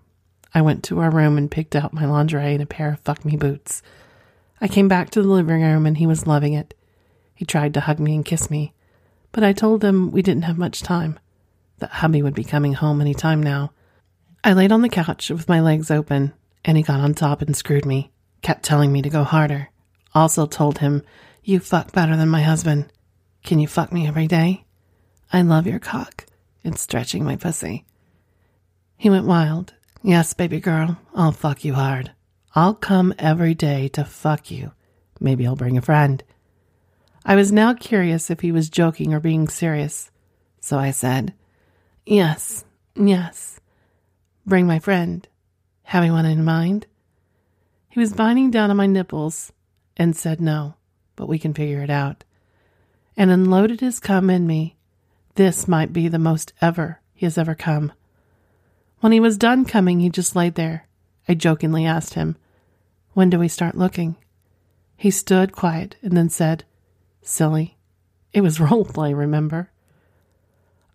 I 0.54 0.62
went 0.62 0.84
to 0.84 1.00
our 1.00 1.10
room 1.10 1.38
and 1.38 1.50
picked 1.50 1.76
out 1.76 1.92
my 1.92 2.04
lingerie 2.04 2.54
and 2.54 2.62
a 2.62 2.66
pair 2.66 2.92
of 2.92 3.00
fuck 3.00 3.24
me 3.24 3.36
boots. 3.36 3.82
I 4.60 4.68
came 4.68 4.88
back 4.88 5.10
to 5.10 5.22
the 5.22 5.28
living 5.28 5.62
room 5.62 5.86
and 5.86 5.96
he 5.96 6.06
was 6.06 6.26
loving 6.26 6.52
it. 6.52 6.74
He 7.34 7.44
tried 7.44 7.74
to 7.74 7.80
hug 7.80 7.98
me 7.98 8.14
and 8.14 8.24
kiss 8.24 8.50
me, 8.50 8.72
but 9.32 9.44
I 9.44 9.52
told 9.52 9.84
him 9.84 10.10
we 10.10 10.22
didn't 10.22 10.42
have 10.42 10.58
much 10.58 10.82
time, 10.82 11.18
that 11.78 11.90
hubby 11.90 12.22
would 12.22 12.34
be 12.34 12.44
coming 12.44 12.72
home 12.74 13.00
any 13.00 13.14
time 13.14 13.42
now. 13.42 13.72
I 14.42 14.52
laid 14.52 14.72
on 14.72 14.82
the 14.82 14.88
couch 14.88 15.30
with 15.30 15.48
my 15.48 15.60
legs 15.60 15.90
open, 15.90 16.32
and 16.64 16.76
he 16.76 16.82
got 16.82 17.00
on 17.00 17.14
top 17.14 17.42
and 17.42 17.56
screwed 17.56 17.86
me, 17.86 18.10
kept 18.42 18.64
telling 18.64 18.92
me 18.92 19.02
to 19.02 19.10
go 19.10 19.24
harder. 19.24 19.68
Also 20.14 20.46
told 20.46 20.78
him, 20.78 21.02
You 21.44 21.60
fuck 21.60 21.92
better 21.92 22.16
than 22.16 22.28
my 22.28 22.42
husband. 22.42 22.90
Can 23.44 23.58
you 23.58 23.68
fuck 23.68 23.92
me 23.92 24.06
every 24.06 24.26
day? 24.26 24.64
I 25.32 25.42
love 25.42 25.66
your 25.66 25.78
cock. 25.78 26.26
It's 26.64 26.80
stretching 26.80 27.24
my 27.24 27.36
pussy. 27.36 27.84
He 28.96 29.10
went 29.10 29.26
wild. 29.26 29.74
Yes, 30.02 30.34
baby 30.34 30.60
girl, 30.60 30.98
I'll 31.14 31.32
fuck 31.32 31.64
you 31.64 31.74
hard. 31.74 32.12
I'll 32.54 32.74
come 32.74 33.14
every 33.18 33.54
day 33.54 33.88
to 33.88 34.04
fuck 34.04 34.50
you. 34.50 34.72
Maybe 35.20 35.46
I'll 35.46 35.56
bring 35.56 35.76
a 35.76 35.82
friend. 35.82 36.22
I 37.24 37.34
was 37.36 37.52
now 37.52 37.74
curious 37.74 38.30
if 38.30 38.40
he 38.40 38.52
was 38.52 38.70
joking 38.70 39.12
or 39.12 39.20
being 39.20 39.48
serious, 39.48 40.10
so 40.60 40.78
I 40.78 40.90
said, 40.90 41.34
Yes, 42.06 42.64
yes. 42.96 43.60
Bring 44.46 44.66
my 44.66 44.78
friend. 44.78 45.28
Have 45.82 46.02
anyone 46.02 46.24
in 46.24 46.42
mind? 46.42 46.86
He 47.90 48.00
was 48.00 48.14
binding 48.14 48.50
down 48.50 48.70
on 48.70 48.76
my 48.78 48.86
nipples 48.86 49.52
and 49.96 50.16
said 50.16 50.40
no, 50.40 50.74
but 51.16 51.28
we 51.28 51.38
can 51.38 51.52
figure 51.52 51.82
it 51.82 51.90
out. 51.90 52.24
And 53.16 53.30
unloaded 53.30 53.80
his 53.80 54.00
cum 54.00 54.30
in 54.30 54.46
me. 54.46 54.76
This 55.34 55.68
might 55.68 55.92
be 55.92 56.08
the 56.08 56.18
most 56.18 56.52
ever 56.62 57.00
he 57.14 57.26
has 57.26 57.36
ever 57.36 57.54
come. 57.54 57.92
When 59.00 59.12
he 59.12 59.20
was 59.20 59.36
done 59.36 59.64
coming, 59.64 60.00
he 60.00 60.08
just 60.08 60.34
laid 60.34 60.54
there. 60.54 60.87
I 61.28 61.34
jokingly 61.34 61.84
asked 61.84 62.14
him, 62.14 62.36
When 63.12 63.30
do 63.30 63.38
we 63.38 63.48
start 63.48 63.76
looking? 63.76 64.16
He 64.96 65.10
stood 65.10 65.52
quiet 65.52 65.96
and 66.02 66.16
then 66.16 66.30
said, 66.30 66.64
Silly. 67.22 67.76
It 68.32 68.40
was 68.40 68.60
role 68.60 68.84
play, 68.84 69.12
remember? 69.14 69.70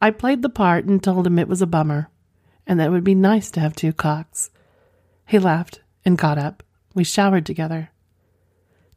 I 0.01 0.11
played 0.11 0.41
the 0.41 0.49
part 0.49 0.85
and 0.85 1.01
told 1.01 1.25
him 1.27 1.39
it 1.39 1.47
was 1.47 1.61
a 1.61 1.67
bummer 1.67 2.09
and 2.65 2.79
that 2.79 2.87
it 2.87 2.91
would 2.91 3.03
be 3.03 3.15
nice 3.15 3.51
to 3.51 3.59
have 3.59 3.75
two 3.75 3.93
cocks. 3.93 4.49
He 5.27 5.39
laughed 5.39 5.81
and 6.05 6.17
got 6.17 6.37
up. 6.37 6.63
We 6.93 7.03
showered 7.03 7.45
together. 7.45 7.89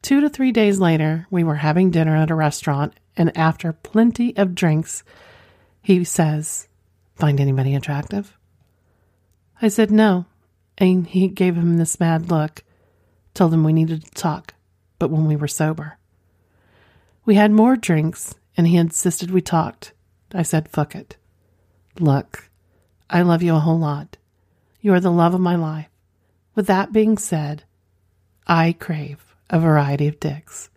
Two 0.02 0.20
to 0.20 0.28
three 0.28 0.52
days 0.52 0.78
later, 0.78 1.26
we 1.30 1.42
were 1.42 1.56
having 1.56 1.90
dinner 1.90 2.14
at 2.16 2.30
a 2.30 2.34
restaurant, 2.34 2.94
and 3.16 3.36
after 3.36 3.72
plenty 3.72 4.36
of 4.36 4.54
drinks, 4.54 5.02
he 5.82 6.04
says, 6.04 6.68
Find 7.14 7.40
anybody 7.40 7.74
attractive? 7.74 8.36
I 9.60 9.68
said 9.68 9.90
no, 9.90 10.26
and 10.78 11.06
he 11.06 11.28
gave 11.28 11.56
him 11.56 11.76
this 11.76 12.00
mad 12.00 12.30
look, 12.30 12.62
told 13.34 13.52
him 13.52 13.64
we 13.64 13.72
needed 13.72 14.04
to 14.04 14.10
talk, 14.12 14.54
but 14.98 15.10
when 15.10 15.26
we 15.26 15.36
were 15.36 15.48
sober. 15.48 15.98
We 17.24 17.34
had 17.34 17.50
more 17.50 17.76
drinks, 17.76 18.34
and 18.56 18.66
he 18.66 18.76
insisted 18.76 19.30
we 19.30 19.40
talked. 19.40 19.92
I 20.32 20.42
said, 20.42 20.68
fuck 20.68 20.94
it. 20.94 21.16
Look, 21.98 22.50
I 23.08 23.22
love 23.22 23.42
you 23.42 23.54
a 23.54 23.60
whole 23.60 23.78
lot. 23.78 24.16
You 24.80 24.92
are 24.94 25.00
the 25.00 25.10
love 25.10 25.34
of 25.34 25.40
my 25.40 25.56
life. 25.56 25.88
With 26.54 26.66
that 26.66 26.92
being 26.92 27.18
said, 27.18 27.64
I 28.46 28.72
crave 28.78 29.34
a 29.50 29.58
variety 29.58 30.08
of 30.08 30.20
dicks. 30.20 30.70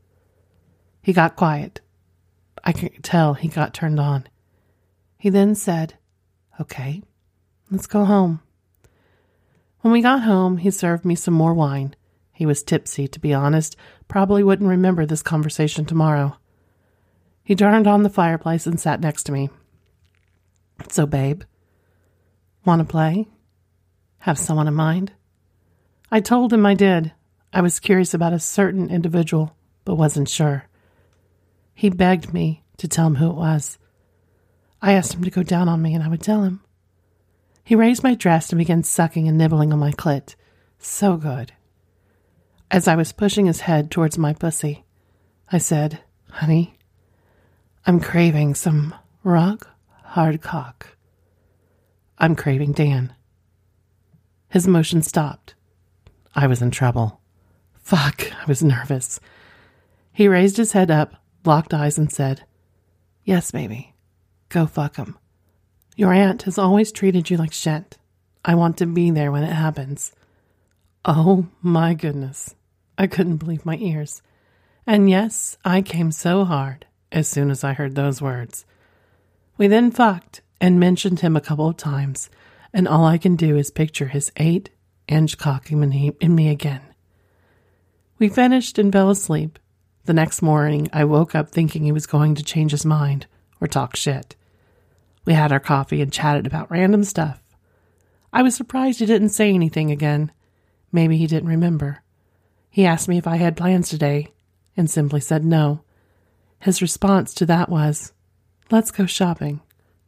He 1.02 1.14
got 1.14 1.36
quiet. 1.36 1.82
I 2.64 2.72
could 2.74 3.04
tell 3.04 3.34
he 3.34 3.48
got 3.48 3.74
turned 3.74 4.00
on. 4.00 4.28
He 5.18 5.30
then 5.30 5.56
said, 5.56 5.96
Okay, 6.60 7.02
let's 7.72 7.88
go 7.88 8.06
home. 8.06 8.42
When 9.82 9.94
we 9.94 10.02
got 10.02 10.24
home, 10.24 10.58
he 10.58 10.72
served 10.72 11.06
me 11.06 11.16
some 11.16 11.34
more 11.34 11.54
wine. 11.54 11.96
He 12.34 12.46
was 12.46 12.64
tipsy, 12.64 13.08
to 13.08 13.20
be 13.20 13.34
honest, 13.34 13.76
probably 14.08 14.44
wouldn't 14.44 14.70
remember 14.70 15.06
this 15.06 15.22
conversation 15.22 15.86
tomorrow. 15.86 16.38
He 17.44 17.56
turned 17.56 17.88
on 17.88 18.04
the 18.04 18.10
fireplace 18.10 18.68
and 18.68 18.80
sat 18.80 19.02
next 19.02 19.24
to 19.24 19.32
me. 19.32 19.50
So, 20.90 21.06
babe, 21.06 21.44
want 22.66 22.80
to 22.80 22.86
play? 22.86 23.28
Have 24.20 24.38
someone 24.38 24.68
in 24.68 24.74
mind? 24.74 25.14
I 26.12 26.20
told 26.20 26.52
him 26.52 26.66
I 26.66 26.74
did. 26.74 27.14
I 27.54 27.62
was 27.62 27.80
curious 27.80 28.14
about 28.14 28.34
a 28.34 28.40
certain 28.40 28.90
individual, 28.90 29.56
but 29.86 29.96
wasn't 29.96 30.30
sure. 30.30 30.66
He 31.74 31.90
begged 31.90 32.34
me 32.34 32.64
to 32.78 32.88
tell 32.88 33.08
him 33.08 33.16
who 33.16 33.30
it 33.30 33.36
was. 33.36 33.78
I 34.82 34.94
asked 34.94 35.14
him 35.14 35.24
to 35.24 35.32
go 35.32 35.44
down 35.44 35.68
on 35.68 35.82
me 35.82 35.94
and 35.94 36.04
I 36.04 36.10
would 36.10 36.22
tell 36.22 36.44
him. 36.44 36.62
He 37.64 37.76
raised 37.76 38.04
my 38.04 38.16
dress 38.16 38.50
and 38.50 38.58
began 38.60 38.84
sucking 38.84 39.28
and 39.28 39.38
nibbling 39.38 39.72
on 39.72 39.80
my 39.80 39.92
clit. 39.92 40.36
So 40.80 41.18
good. 41.18 41.54
As 42.72 42.88
I 42.88 42.96
was 42.96 43.12
pushing 43.12 43.46
his 43.46 43.62
head 43.62 43.92
towards 43.92 44.18
my 44.18 44.34
pussy, 44.34 44.86
I 45.52 45.58
said, 45.58 46.00
Honey, 46.30 46.76
I'm 47.86 48.00
craving 48.00 48.56
some 48.56 48.94
rock 49.24 49.70
hard 50.10 50.42
cock. 50.42 50.98
I'm 52.18 52.36
craving 52.36 52.74
Dan. 52.74 53.14
His 54.50 54.68
motion 54.68 55.04
stopped. 55.04 55.54
I 56.34 56.48
was 56.48 56.62
in 56.62 56.72
trouble. 56.72 57.22
Fuck, 57.76 58.32
I 58.32 58.46
was 58.48 58.64
nervous. 58.64 59.20
He 60.12 60.28
raised 60.28 60.58
his 60.58 60.72
head 60.72 60.90
up, 60.90 61.16
locked 61.46 61.74
eyes, 61.74 61.98
and 61.98 62.12
said, 62.12 62.44
Yes, 63.24 63.52
baby. 63.52 63.94
Go 64.50 64.66
fuck 64.66 64.96
him. 64.96 65.18
Your 66.00 66.14
aunt 66.14 66.44
has 66.44 66.58
always 66.58 66.94
treated 66.94 67.30
you 67.30 67.36
like 67.36 67.52
shit. 67.52 67.98
I 68.46 68.56
want 68.56 68.78
to 68.78 68.86
be 68.86 69.12
there 69.12 69.34
when 69.34 69.44
it 69.44 69.52
happens. 69.52 70.14
Oh 71.04 71.48
my 71.62 71.94
goodness. 71.94 72.56
I 72.98 73.06
couldn't 73.06 73.36
believe 73.36 73.66
my 73.66 73.76
ears. 73.76 74.22
And 74.88 75.10
yes, 75.10 75.58
I 75.66 75.82
came 75.82 76.14
so 76.14 76.46
hard 76.46 76.86
as 77.12 77.28
soon 77.28 77.52
as 77.52 77.66
I 77.66 77.74
heard 77.74 77.96
those 77.96 78.22
words. 78.22 78.66
We 79.58 79.68
then 79.68 79.92
fucked 79.92 80.40
and 80.62 80.80
mentioned 80.80 81.20
him 81.20 81.36
a 81.36 81.42
couple 81.42 81.68
of 81.68 81.76
times, 81.76 82.30
and 82.72 82.88
all 82.88 83.04
I 83.04 83.18
can 83.18 83.36
do 83.36 83.58
is 83.58 83.70
picture 83.70 84.08
his 84.08 84.32
eight 84.38 84.70
inch 85.10 85.38
cock 85.38 85.70
in 85.70 86.34
me 86.34 86.48
again. 86.48 86.82
We 88.20 88.30
finished 88.30 88.80
and 88.80 88.94
fell 88.94 89.10
asleep. 89.10 89.60
The 90.06 90.14
next 90.14 90.42
morning, 90.42 90.90
I 90.94 91.04
woke 91.04 91.36
up 91.36 91.50
thinking 91.50 91.84
he 91.84 91.92
was 91.92 92.08
going 92.08 92.36
to 92.36 92.44
change 92.44 92.72
his 92.72 92.86
mind 92.86 93.28
or 93.60 93.68
talk 93.68 93.98
shit. 93.98 94.38
We 95.26 95.34
had 95.34 95.52
our 95.52 95.60
coffee 95.60 96.02
and 96.02 96.12
chatted 96.12 96.48
about 96.48 96.72
random 96.72 97.04
stuff. 97.04 97.42
I 98.32 98.42
was 98.44 98.56
surprised 98.56 99.00
he 99.00 99.06
didn't 99.06 99.30
say 99.30 99.52
anything 99.54 99.92
again. 99.92 100.32
Maybe 100.92 101.18
he 101.18 101.28
didn't 101.28 101.50
remember. 101.50 102.02
He 102.70 102.86
asked 102.86 103.08
me 103.08 103.18
if 103.18 103.28
I 103.28 103.38
had 103.38 103.58
plans 103.58 103.90
today 103.90 104.34
and 104.78 104.90
simply 104.90 105.20
said 105.20 105.44
no. 105.44 105.84
His 106.60 106.82
response 106.82 107.34
to 107.36 107.46
that 107.48 107.70
was, 107.70 108.14
Let's 108.72 108.92
go 108.92 109.06
shopping, 109.06 109.62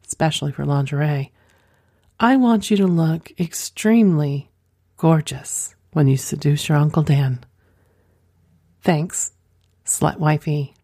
especially 0.06 0.52
for 0.52 0.64
lingerie. 0.64 1.32
I 2.20 2.36
want 2.36 2.70
you 2.70 2.76
to 2.76 2.86
look 2.86 3.32
extremely 3.40 4.50
gorgeous 4.96 5.74
when 5.92 6.06
you 6.06 6.16
seduce 6.16 6.68
your 6.68 6.78
Uncle 6.78 7.02
Dan. 7.02 7.44
Thanks, 8.82 9.32
slut 9.84 10.18
wifey. 10.18 10.74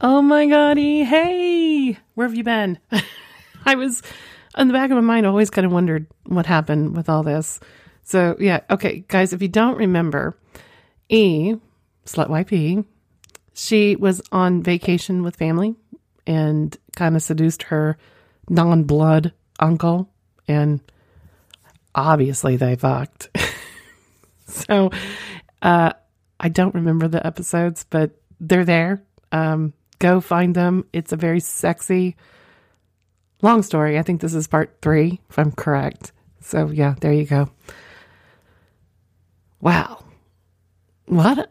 Oh 0.00 0.22
my 0.22 0.46
goddy, 0.46 1.04
hey! 1.04 1.98
Where 2.14 2.26
have 2.26 2.36
you 2.36 2.44
been? 2.44 2.78
I 3.66 3.74
was 3.74 4.02
in 4.56 4.68
the 4.68 4.74
back 4.74 4.90
of 4.90 4.96
my 4.96 5.00
mind, 5.00 5.26
always 5.26 5.50
kind 5.50 5.66
of 5.66 5.72
wondered 5.72 6.06
what 6.26 6.46
happened 6.46 6.96
with 6.96 7.08
all 7.08 7.22
this. 7.22 7.60
So, 8.04 8.36
yeah, 8.38 8.60
okay, 8.70 9.04
guys, 9.08 9.32
if 9.32 9.40
you 9.40 9.48
don't 9.48 9.78
remember, 9.78 10.36
E, 11.08 11.54
Slut 12.04 12.28
YP, 12.28 12.84
she 13.54 13.96
was 13.96 14.20
on 14.30 14.62
vacation 14.62 15.22
with 15.22 15.36
family 15.36 15.74
and 16.26 16.76
kind 16.96 17.16
of 17.16 17.22
seduced 17.22 17.64
her 17.64 17.96
non 18.48 18.84
blood 18.84 19.32
uncle, 19.58 20.10
and 20.46 20.80
obviously 21.94 22.56
they 22.56 22.76
fucked. 22.76 23.30
so, 24.46 24.90
uh, 25.62 25.92
I 26.38 26.48
don't 26.48 26.74
remember 26.74 27.08
the 27.08 27.26
episodes, 27.26 27.86
but 27.88 28.10
they're 28.40 28.64
there. 28.64 29.02
Um, 29.32 29.72
go 29.98 30.20
find 30.20 30.54
them. 30.54 30.84
It's 30.92 31.12
a 31.12 31.16
very 31.16 31.40
sexy, 31.40 32.16
long 33.44 33.62
story. 33.62 33.98
I 33.98 34.02
think 34.02 34.20
this 34.20 34.34
is 34.34 34.46
part 34.46 34.76
three, 34.82 35.20
if 35.30 35.38
I'm 35.38 35.52
correct. 35.52 36.12
So, 36.40 36.68
yeah, 36.68 36.94
there 37.00 37.12
you 37.12 37.24
go. 37.24 37.48
Wow. 39.60 40.04
What? 41.06 41.50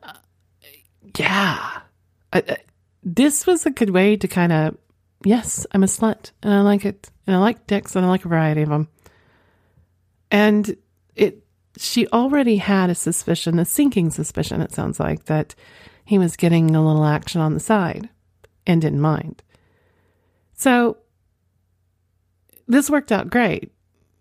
yeah. 1.18 1.82
I, 2.32 2.44
I, 2.48 2.58
this 3.04 3.46
was 3.46 3.66
a 3.66 3.72
good 3.72 3.92
way 3.92 4.18
to 4.18 4.28
kind 4.28 4.52
of, 4.52 4.78
yes, 5.24 5.66
I'm 5.72 5.84
a 5.84 5.88
slut 5.88 6.32
and 6.42 6.54
I 6.54 6.62
like 6.62 6.86
it. 6.86 7.10
And 7.26 7.36
I 7.36 7.40
like 7.40 7.68
dicks 7.68 7.96
and 7.96 8.06
I 8.06 8.10
like 8.10 8.26
a 8.26 8.30
variety 8.30 8.64
of 8.64 8.70
them. 8.70 8.88
And 10.30 10.76
it, 11.16 11.44
she 11.78 12.08
already 12.08 12.58
had 12.58 12.90
a 12.90 12.96
suspicion, 12.96 13.60
a 13.60 13.66
sinking 13.66 14.10
suspicion, 14.10 14.62
it 14.62 14.74
sounds 14.74 15.00
like, 15.00 15.26
that 15.26 15.56
he 16.06 16.18
was 16.18 16.36
getting 16.36 16.76
a 16.76 16.86
little 16.86 17.06
action 17.06 17.40
on 17.40 17.54
the 17.54 17.60
side 17.60 18.10
and 18.68 18.82
didn't 18.82 19.02
mind. 19.02 19.42
So 20.56 20.98
this 22.68 22.90
worked 22.90 23.12
out 23.12 23.30
great, 23.30 23.72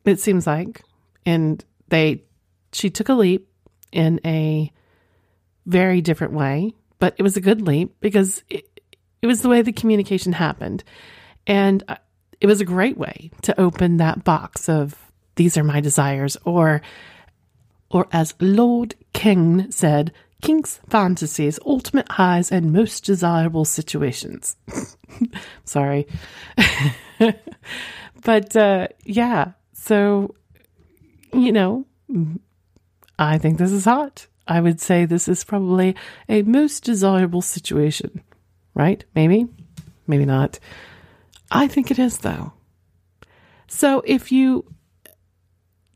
it 0.05 0.21
seems 0.21 0.47
like. 0.47 0.83
And 1.25 1.65
they, 1.89 2.25
she 2.73 2.91
took 2.91 3.09
a 3.09 3.15
leap 3.15 3.49
in 3.93 4.21
a 4.25 4.73
very 5.67 6.01
different 6.01 6.33
way, 6.33 6.75
but 6.99 7.15
it 7.19 7.23
was 7.23 7.37
a 7.37 7.41
good 7.41 7.63
leap 7.63 7.95
because 8.01 8.43
it, 8.49 8.69
it 9.21 9.27
was 9.27 9.43
the 9.43 9.49
way 9.49 9.63
the 9.63 9.73
communication 9.73 10.33
happened. 10.33 10.83
And 11.47 11.83
uh, 11.89 11.97
it 12.41 12.47
was 12.47 12.61
a 12.61 12.65
great 12.65 12.99
way 12.99 13.31
to 13.43 13.59
open 13.61 13.99
that 13.99 14.25
box 14.25 14.69
of 14.69 14.97
these 15.37 15.57
are 15.57 15.65
my 15.65 15.81
desires 15.81 16.37
or 16.45 16.83
or 17.91 18.09
as 18.11 18.35
Lord 18.41 18.95
King 19.13 19.71
said, 19.71 20.13
kinks, 20.41 20.81
fantasies, 20.89 21.59
ultimate 21.65 22.11
highs, 22.11 22.51
and 22.51 22.73
most 22.73 23.05
desirable 23.05 23.65
situations. 23.65 24.57
Sorry. 25.65 26.07
but 28.25 28.55
uh, 28.57 28.89
yeah, 29.05 29.53
so, 29.73 30.35
you 31.33 31.53
know, 31.53 31.87
I 33.19 33.39
think 33.39 33.59
this 33.59 33.73
is 33.73 33.85
hot. 33.85 34.27
I 34.47 34.61
would 34.61 34.81
say 34.81 35.05
this 35.05 35.29
is 35.29 35.45
probably 35.45 35.95
a 36.29 36.43
most 36.43 36.85
desirable 36.85 37.43
situation, 37.43 38.23
right? 38.75 39.05
Maybe, 39.15 39.47
maybe 40.07 40.25
not. 40.25 40.59
I 41.51 41.69
think 41.69 41.91
it 41.91 41.99
is, 41.99 42.19
though. 42.19 42.53
So 43.69 44.03
if 44.05 44.33
you 44.33 44.65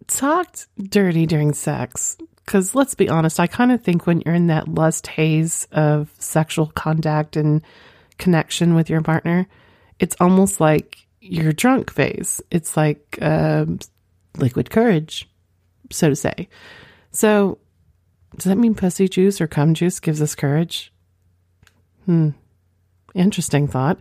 talked 0.07 0.67
dirty 0.79 1.27
during 1.27 1.53
sex, 1.53 2.17
because 2.37 2.75
let's 2.75 2.95
be 2.95 3.09
honest, 3.09 3.41
I 3.41 3.47
kind 3.47 3.73
of 3.73 3.83
think 3.83 4.07
when 4.07 4.23
you're 4.25 4.35
in 4.35 4.47
that 4.47 4.69
lust 4.69 5.09
haze 5.09 5.67
of 5.73 6.11
sexual 6.19 6.69
contact 6.69 7.37
and 7.37 7.63
connection 8.19 8.75
with 8.75 8.89
your 8.89 9.03
partner, 9.03 9.47
it's 9.99 10.17
almost 10.21 10.61
like 10.61 11.06
your 11.29 11.53
drunk 11.53 11.93
phase. 11.93 12.43
It's 12.51 12.77
like 12.77 13.19
um, 13.21 13.79
liquid 14.37 14.71
courage, 14.71 15.29
so 15.91 16.09
to 16.09 16.17
say. 16.17 16.49
So, 17.11 17.59
does 18.37 18.45
that 18.45 18.59
mean 18.59 18.75
pussy 18.75 19.09
juice 19.09 19.41
or 19.41 19.47
cum 19.47 19.75
juice 19.75 20.01
gives 20.01 20.21
us 20.21 20.35
courage? 20.35 20.93
Hmm. 22.05 22.31
Interesting 23.15 23.67
thought. 23.67 23.99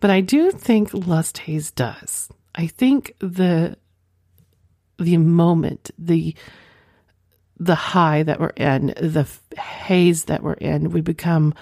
But 0.00 0.10
I 0.10 0.22
do 0.22 0.50
think 0.50 0.94
lust 0.94 1.38
haze 1.38 1.70
does. 1.70 2.28
I 2.54 2.66
think 2.66 3.14
the 3.18 3.76
the 4.98 5.16
moment, 5.18 5.90
the 5.98 6.34
the 7.58 7.74
high 7.74 8.22
that 8.22 8.40
we're 8.40 8.48
in, 8.48 8.86
the 8.96 9.28
haze 9.58 10.24
that 10.24 10.42
we're 10.42 10.54
in, 10.54 10.90
we 10.90 11.02
become 11.02 11.54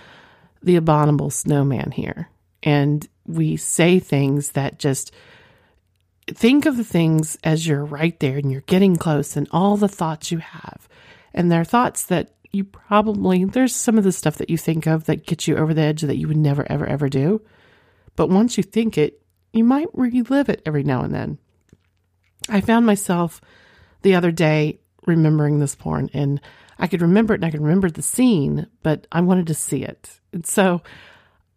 the 0.63 0.77
abominable 0.77 1.31
snowman 1.31 1.91
here. 1.91 2.29
And 2.63 3.07
we 3.29 3.57
say 3.57 3.99
things 3.99 4.53
that 4.53 4.79
just 4.79 5.13
think 6.27 6.67
of 6.67 6.77
the 6.77 6.85
things 6.85 7.39
as 7.45 7.67
you're 7.67 7.85
right 7.85 8.19
there 8.21 8.37
and 8.37 8.51
you're 8.51 8.61
getting 8.63 8.97
close 8.97 9.37
and 9.37 9.49
all 9.51 9.77
the 9.77 9.89
thoughts 9.89 10.33
you 10.33 10.39
have. 10.39 10.89
And 11.35 11.51
they're 11.51 11.65
thoughts 11.65 12.05
that 12.07 12.35
you 12.53 12.65
probably, 12.65 13.45
there's 13.45 13.75
some 13.75 13.99
of 13.99 14.05
the 14.05 14.13
stuff 14.13 14.37
that 14.37 14.51
you 14.51 14.57
think 14.57 14.87
of 14.87 15.05
that 15.05 15.27
gets 15.27 15.47
you 15.47 15.57
over 15.57 15.75
the 15.75 15.83
edge 15.83 16.03
that 16.03 16.17
you 16.17 16.29
would 16.29 16.37
never, 16.37 16.71
ever, 16.71 16.87
ever 16.87 17.09
do. 17.09 17.43
But 18.17 18.31
once 18.31 18.57
you 18.57 18.63
think 18.63 18.99
it, 18.99 19.23
you 19.53 19.65
might 19.65 19.89
relive 19.93 20.49
it 20.49 20.63
every 20.67 20.83
now 20.83 21.03
and 21.03 21.15
then. 21.15 21.39
I 22.49 22.61
found 22.61 22.87
myself 22.87 23.41
the 24.03 24.15
other 24.15 24.31
day 24.31 24.81
remembering 25.07 25.59
this 25.59 25.75
porn 25.75 26.11
and 26.13 26.41
I 26.79 26.87
could 26.87 27.03
remember 27.03 27.35
it 27.35 27.39
and 27.39 27.45
I 27.45 27.51
could 27.51 27.63
remember 27.63 27.91
the 27.91 28.03
scene, 28.03 28.67
but 28.83 29.07
I 29.11 29.21
wanted 29.21 29.49
to 29.49 29.55
see 29.55 29.83
it. 29.83 30.21
And 30.33 30.47
so 30.47 30.83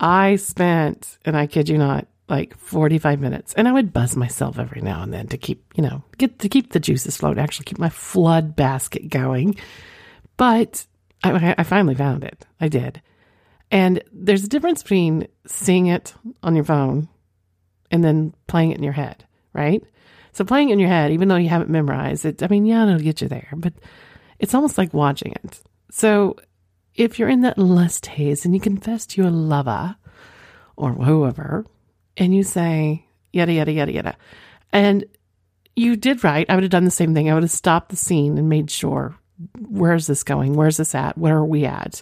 I 0.01 0.35
spent, 0.35 1.17
and 1.23 1.37
I 1.37 1.47
kid 1.47 1.69
you 1.69 1.77
not, 1.77 2.07
like 2.31 2.57
45 2.57 3.19
minutes 3.19 3.53
and 3.55 3.67
I 3.67 3.73
would 3.73 3.91
buzz 3.91 4.15
myself 4.15 4.57
every 4.57 4.81
now 4.81 5.03
and 5.03 5.13
then 5.13 5.27
to 5.27 5.37
keep, 5.37 5.65
you 5.75 5.83
know, 5.83 6.01
get 6.17 6.39
to 6.39 6.47
keep 6.47 6.71
the 6.71 6.79
juices 6.79 7.17
flowing, 7.17 7.37
actually 7.37 7.65
keep 7.65 7.77
my 7.77 7.89
flood 7.89 8.55
basket 8.55 9.09
going. 9.09 9.57
But 10.37 10.85
I, 11.23 11.53
I 11.57 11.63
finally 11.63 11.93
found 11.93 12.23
it. 12.23 12.47
I 12.61 12.69
did. 12.69 13.01
And 13.69 14.01
there's 14.13 14.45
a 14.45 14.49
difference 14.49 14.81
between 14.81 15.27
seeing 15.45 15.87
it 15.87 16.13
on 16.41 16.55
your 16.55 16.63
phone 16.63 17.09
and 17.91 18.01
then 18.01 18.33
playing 18.47 18.71
it 18.71 18.77
in 18.77 18.83
your 18.83 18.93
head, 18.93 19.25
right? 19.51 19.83
So 20.31 20.45
playing 20.45 20.69
it 20.69 20.73
in 20.73 20.79
your 20.79 20.89
head, 20.89 21.11
even 21.11 21.27
though 21.27 21.35
you 21.35 21.49
haven't 21.49 21.69
memorized 21.69 22.25
it, 22.25 22.41
I 22.41 22.47
mean, 22.47 22.65
yeah, 22.65 22.85
it'll 22.87 22.99
get 22.99 23.21
you 23.21 23.27
there, 23.27 23.49
but 23.57 23.73
it's 24.39 24.55
almost 24.55 24.77
like 24.77 24.93
watching 24.93 25.33
it. 25.43 25.59
So 25.91 26.37
if 26.95 27.17
you're 27.17 27.29
in 27.29 27.41
that 27.41 27.57
lust 27.57 28.05
haze 28.05 28.45
and 28.45 28.53
you 28.53 28.59
confess 28.59 29.05
to 29.07 29.21
your 29.21 29.31
lover 29.31 29.95
or 30.75 30.93
whoever, 30.93 31.65
and 32.17 32.35
you 32.35 32.43
say 32.43 33.05
yada 33.31 33.53
yada 33.53 33.71
yada 33.71 33.91
yada, 33.91 34.17
and 34.71 35.05
you 35.75 35.95
did 35.95 36.23
right, 36.23 36.49
I 36.49 36.55
would 36.55 36.63
have 36.63 36.71
done 36.71 36.85
the 36.85 36.91
same 36.91 37.13
thing. 37.13 37.29
I 37.29 37.33
would 37.33 37.43
have 37.43 37.51
stopped 37.51 37.89
the 37.89 37.95
scene 37.95 38.37
and 38.37 38.49
made 38.49 38.69
sure 38.69 39.15
where's 39.59 40.07
this 40.07 40.23
going? 40.23 40.53
Where's 40.53 40.77
this 40.77 40.93
at? 40.93 41.17
Where 41.17 41.37
are 41.37 41.45
we 41.45 41.65
at? 41.65 42.01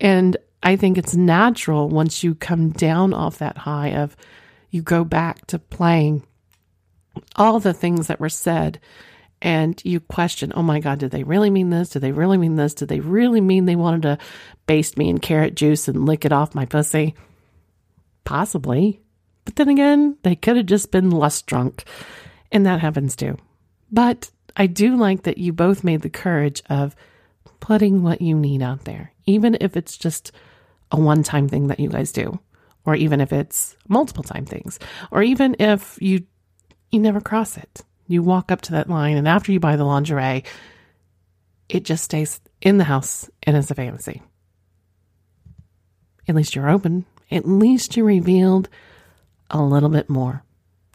And 0.00 0.36
I 0.62 0.76
think 0.76 0.96
it's 0.96 1.14
natural 1.14 1.88
once 1.88 2.24
you 2.24 2.34
come 2.34 2.70
down 2.70 3.12
off 3.12 3.38
that 3.38 3.58
high 3.58 3.88
of 3.88 4.16
you 4.70 4.82
go 4.82 5.04
back 5.04 5.46
to 5.48 5.58
playing 5.58 6.22
all 7.36 7.60
the 7.60 7.74
things 7.74 8.06
that 8.06 8.18
were 8.18 8.28
said 8.28 8.80
and 9.44 9.78
you 9.84 10.00
question, 10.00 10.54
oh 10.56 10.62
my 10.62 10.80
God, 10.80 10.98
did 10.98 11.10
they 11.10 11.22
really 11.22 11.50
mean 11.50 11.68
this? 11.68 11.90
Did 11.90 12.00
they 12.00 12.12
really 12.12 12.38
mean 12.38 12.56
this? 12.56 12.72
Did 12.72 12.88
they 12.88 13.00
really 13.00 13.42
mean 13.42 13.66
they 13.66 13.76
wanted 13.76 14.02
to 14.02 14.18
baste 14.66 14.96
me 14.96 15.10
in 15.10 15.18
carrot 15.18 15.54
juice 15.54 15.86
and 15.86 16.06
lick 16.06 16.24
it 16.24 16.32
off 16.32 16.54
my 16.54 16.64
pussy? 16.64 17.14
Possibly. 18.24 19.02
But 19.44 19.56
then 19.56 19.68
again, 19.68 20.16
they 20.22 20.34
could 20.34 20.56
have 20.56 20.64
just 20.64 20.90
been 20.90 21.10
lust 21.10 21.44
drunk. 21.44 21.84
And 22.50 22.64
that 22.64 22.80
happens 22.80 23.14
too. 23.14 23.36
But 23.92 24.30
I 24.56 24.66
do 24.66 24.96
like 24.96 25.24
that 25.24 25.36
you 25.36 25.52
both 25.52 25.84
made 25.84 26.00
the 26.00 26.08
courage 26.08 26.62
of 26.70 26.96
putting 27.60 28.02
what 28.02 28.22
you 28.22 28.36
need 28.38 28.62
out 28.62 28.86
there, 28.86 29.12
even 29.26 29.58
if 29.60 29.76
it's 29.76 29.98
just 29.98 30.32
a 30.90 30.98
one 30.98 31.22
time 31.22 31.50
thing 31.50 31.66
that 31.66 31.80
you 31.80 31.90
guys 31.90 32.12
do, 32.12 32.40
or 32.86 32.94
even 32.94 33.20
if 33.20 33.30
it's 33.30 33.76
multiple 33.88 34.24
time 34.24 34.46
things, 34.46 34.78
or 35.10 35.22
even 35.22 35.54
if 35.58 35.98
you 36.00 36.24
you 36.90 37.00
never 37.00 37.20
cross 37.20 37.58
it. 37.58 37.82
You 38.06 38.22
walk 38.22 38.52
up 38.52 38.60
to 38.62 38.72
that 38.72 38.90
line, 38.90 39.16
and 39.16 39.26
after 39.26 39.52
you 39.52 39.60
buy 39.60 39.76
the 39.76 39.84
lingerie, 39.84 40.44
it 41.68 41.84
just 41.84 42.04
stays 42.04 42.40
in 42.60 42.78
the 42.78 42.84
house 42.84 43.28
and 43.42 43.56
it's 43.56 43.70
a 43.70 43.74
fantasy. 43.74 44.22
At 46.28 46.34
least 46.34 46.54
you're 46.54 46.70
open. 46.70 47.04
At 47.30 47.46
least 47.46 47.96
you 47.96 48.04
revealed 48.04 48.68
a 49.50 49.62
little 49.62 49.88
bit 49.88 50.08
more 50.08 50.42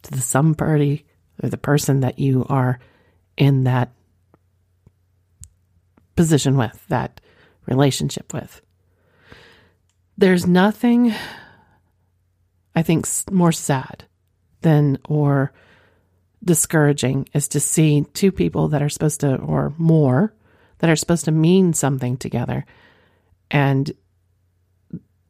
to 0.04 0.12
the 0.12 0.22
somebody 0.22 1.06
or 1.42 1.50
the 1.50 1.58
person 1.58 2.02
that 2.02 2.20
you 2.20 2.46
are 2.50 2.80
in 3.38 3.64
that 3.64 3.92
position 6.16 6.58
with, 6.58 6.86
that 6.90 7.22
relationship 7.66 8.34
with. 8.34 8.62
There's 10.18 10.46
nothing, 10.46 11.14
I 12.76 12.84
think, 12.84 13.08
more 13.32 13.54
sad 13.54 14.04
than 14.62 14.98
or 15.08 15.54
discouraging 16.44 17.28
is 17.34 17.48
to 17.50 17.60
see 17.60 18.06
two 18.14 18.32
people 18.32 18.70
that 18.70 18.82
are 18.82 18.90
supposed 18.90 19.22
to, 19.22 19.36
or 19.38 19.74
more, 19.78 20.34
that 20.80 20.90
are 20.90 20.96
supposed 20.96 21.26
to 21.26 21.32
mean 21.32 21.74
something 21.74 22.18
together 22.18 22.66
and 23.52 23.92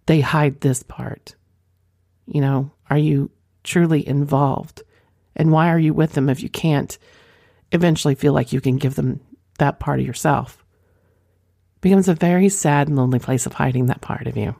they 0.05 0.21
hide 0.21 0.61
this 0.61 0.83
part. 0.83 1.35
You 2.25 2.41
know, 2.41 2.71
are 2.89 2.97
you 2.97 3.31
truly 3.63 4.07
involved? 4.07 4.83
And 5.35 5.51
why 5.51 5.69
are 5.69 5.79
you 5.79 5.93
with 5.93 6.13
them 6.13 6.29
if 6.29 6.43
you 6.43 6.49
can't 6.49 6.97
eventually 7.71 8.15
feel 8.15 8.33
like 8.33 8.51
you 8.51 8.61
can 8.61 8.77
give 8.77 8.95
them 8.95 9.21
that 9.57 9.79
part 9.79 9.99
of 9.99 10.05
yourself? 10.05 10.63
It 11.75 11.81
becomes 11.81 12.07
a 12.07 12.13
very 12.13 12.49
sad 12.49 12.87
and 12.87 12.97
lonely 12.97 13.19
place 13.19 13.45
of 13.45 13.53
hiding 13.53 13.87
that 13.87 14.01
part 14.01 14.27
of 14.27 14.35
you 14.35 14.55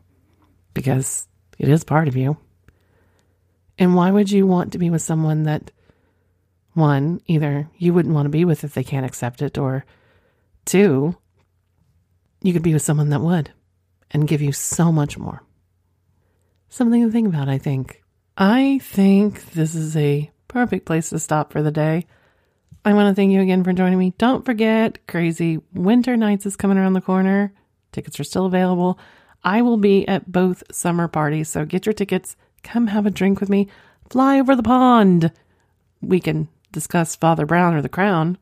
because 0.74 1.28
it 1.58 1.68
is 1.68 1.84
part 1.84 2.08
of 2.08 2.16
you. 2.16 2.38
And 3.78 3.96
why 3.96 4.12
would 4.12 4.30
you 4.30 4.46
want 4.46 4.74
to 4.74 4.78
be 4.78 4.90
with 4.90 5.02
someone 5.02 5.44
that, 5.44 5.72
one, 6.74 7.22
either 7.26 7.70
you 7.78 7.94
wouldn't 7.94 8.14
want 8.14 8.26
to 8.26 8.30
be 8.30 8.46
with 8.46 8.64
if 8.64 8.74
they 8.74 8.84
can't 8.84 9.06
accept 9.06 9.42
it, 9.42 9.58
or 9.58 9.86
two, 10.66 11.16
you 12.42 12.54
could 12.54 12.64
be 12.64 12.74
with 12.74 12.82
someone 12.82 13.10
that 13.10 13.22
would 13.22 13.52
and 14.12 14.28
give 14.28 14.42
you 14.42 14.52
so 14.52 14.92
much 14.92 15.18
more. 15.18 15.44
Something 16.70 17.04
to 17.04 17.12
think 17.12 17.28
about, 17.28 17.50
I 17.50 17.58
think. 17.58 18.02
I 18.38 18.80
think 18.82 19.52
this 19.52 19.76
is 19.76 19.98
a 19.98 20.32
perfect 20.48 20.86
place 20.86 21.10
to 21.10 21.20
stop 21.20 21.52
for 21.52 21.62
the 21.62 21.72
day. 21.72 22.06
I 22.86 22.94
want 22.94 23.10
to 23.10 23.16
thank 23.16 23.32
you 23.32 23.42
again 23.42 23.64
for 23.64 23.74
joining 23.74 24.00
me. 24.00 24.14
Don't 24.18 24.46
forget, 24.46 25.06
Crazy 25.08 25.60
Winter 25.74 26.16
Nights 26.16 26.46
is 26.46 26.56
coming 26.56 26.78
around 26.78 26.94
the 26.94 27.02
corner. 27.02 27.54
Tickets 27.92 28.20
are 28.20 28.24
still 28.24 28.46
available. 28.46 28.98
I 29.44 29.62
will 29.62 29.78
be 29.78 30.08
at 30.08 30.32
both 30.32 30.64
summer 30.72 31.08
parties, 31.08 31.50
so 31.50 31.66
get 31.66 31.86
your 31.86 31.94
tickets. 31.94 32.36
Come 32.64 32.88
have 32.88 33.06
a 33.06 33.12
drink 33.12 33.40
with 33.40 33.50
me. 33.50 33.68
Fly 34.10 34.40
over 34.40 34.56
the 34.56 34.64
pond. 34.64 35.32
We 36.02 36.20
can 36.20 36.48
discuss 36.72 37.16
Father 37.16 37.46
Brown 37.46 37.74
or 37.74 37.82
the 37.82 37.90
Crown, 37.90 38.38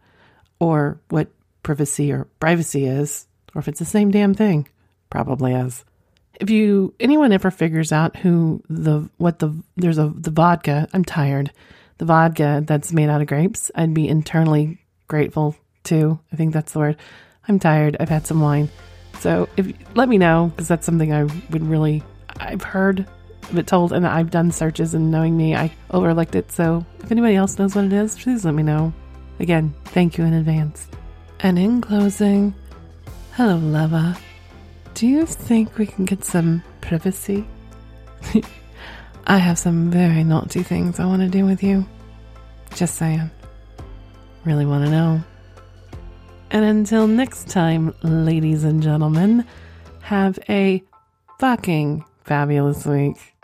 or 0.59 0.99
what 1.09 1.29
privacy 1.63 2.11
or 2.11 2.25
privacy 2.39 2.85
is, 2.85 3.27
or 3.53 3.59
if 3.59 3.67
it's 3.67 3.79
the 3.79 3.85
same 3.85 4.11
damn 4.11 4.33
thing. 4.33 4.67
Probably 5.09 5.53
is. 5.53 5.85
If 6.39 6.49
you 6.49 6.93
anyone 6.99 7.31
ever 7.31 7.49
figures 7.49 7.91
out 7.91 8.17
who 8.17 8.61
the 8.69 9.09
what 9.17 9.39
the 9.39 9.55
there's 9.75 9.97
a 9.97 10.09
the 10.15 10.31
vodka, 10.31 10.87
I'm 10.93 11.03
tired. 11.05 11.51
The 11.97 12.05
vodka 12.05 12.63
that's 12.65 12.93
made 12.93 13.09
out 13.09 13.21
of 13.21 13.27
grapes, 13.27 13.71
I'd 13.73 13.93
be 13.93 14.07
internally 14.07 14.79
grateful 15.07 15.55
too. 15.83 16.19
I 16.31 16.35
think 16.35 16.53
that's 16.53 16.73
the 16.73 16.79
word. 16.79 16.97
I'm 17.47 17.59
tired. 17.59 17.97
I've 17.99 18.09
had 18.09 18.27
some 18.27 18.41
wine. 18.41 18.69
So 19.19 19.49
if 19.57 19.71
let 19.95 20.09
me 20.09 20.17
know 20.17 20.51
because 20.53 20.67
that's 20.67 20.85
something 20.85 21.11
I 21.11 21.23
would 21.23 21.63
really 21.63 22.03
I've 22.39 22.63
heard 22.63 23.07
it 23.55 23.67
told 23.67 23.93
and 23.93 24.05
I've 24.05 24.31
done 24.31 24.51
searches 24.51 24.93
and 24.93 25.11
knowing 25.11 25.37
me 25.37 25.55
I 25.55 25.71
overlooked 25.91 26.35
it. 26.35 26.51
So 26.51 26.85
if 26.99 27.11
anybody 27.11 27.35
else 27.35 27.57
knows 27.57 27.75
what 27.75 27.85
it 27.85 27.93
is, 27.93 28.17
please 28.17 28.43
let 28.45 28.53
me 28.53 28.63
know. 28.63 28.93
Again, 29.39 29.73
thank 29.85 30.17
you 30.17 30.25
in 30.25 30.33
advance. 30.33 30.87
And 31.39 31.59
in 31.59 31.81
closing, 31.81 32.55
hello 33.33 33.57
lover. 33.57 34.15
Do 34.95 35.07
you 35.07 35.25
think 35.25 35.77
we 35.77 35.85
can 35.85 36.05
get 36.05 36.23
some 36.23 36.63
privacy? 36.81 37.47
I 39.27 39.37
have 39.37 39.59
some 39.59 39.91
very 39.91 40.23
naughty 40.23 40.63
things 40.63 40.99
I 40.99 41.05
want 41.05 41.21
to 41.21 41.29
do 41.29 41.45
with 41.45 41.61
you. 41.61 41.85
Just 42.73 42.95
saying. 42.95 43.29
Really 44.45 44.65
want 44.65 44.85
to 44.85 44.91
know. 44.91 45.23
And 46.49 46.63
until 46.63 47.07
next 47.07 47.49
time, 47.49 47.93
ladies 48.03 48.63
and 48.63 48.81
gentlemen, 48.81 49.45
have 50.01 50.39
a 50.49 50.81
fucking 51.39 52.05
fabulous 52.23 52.85
week. 52.85 53.36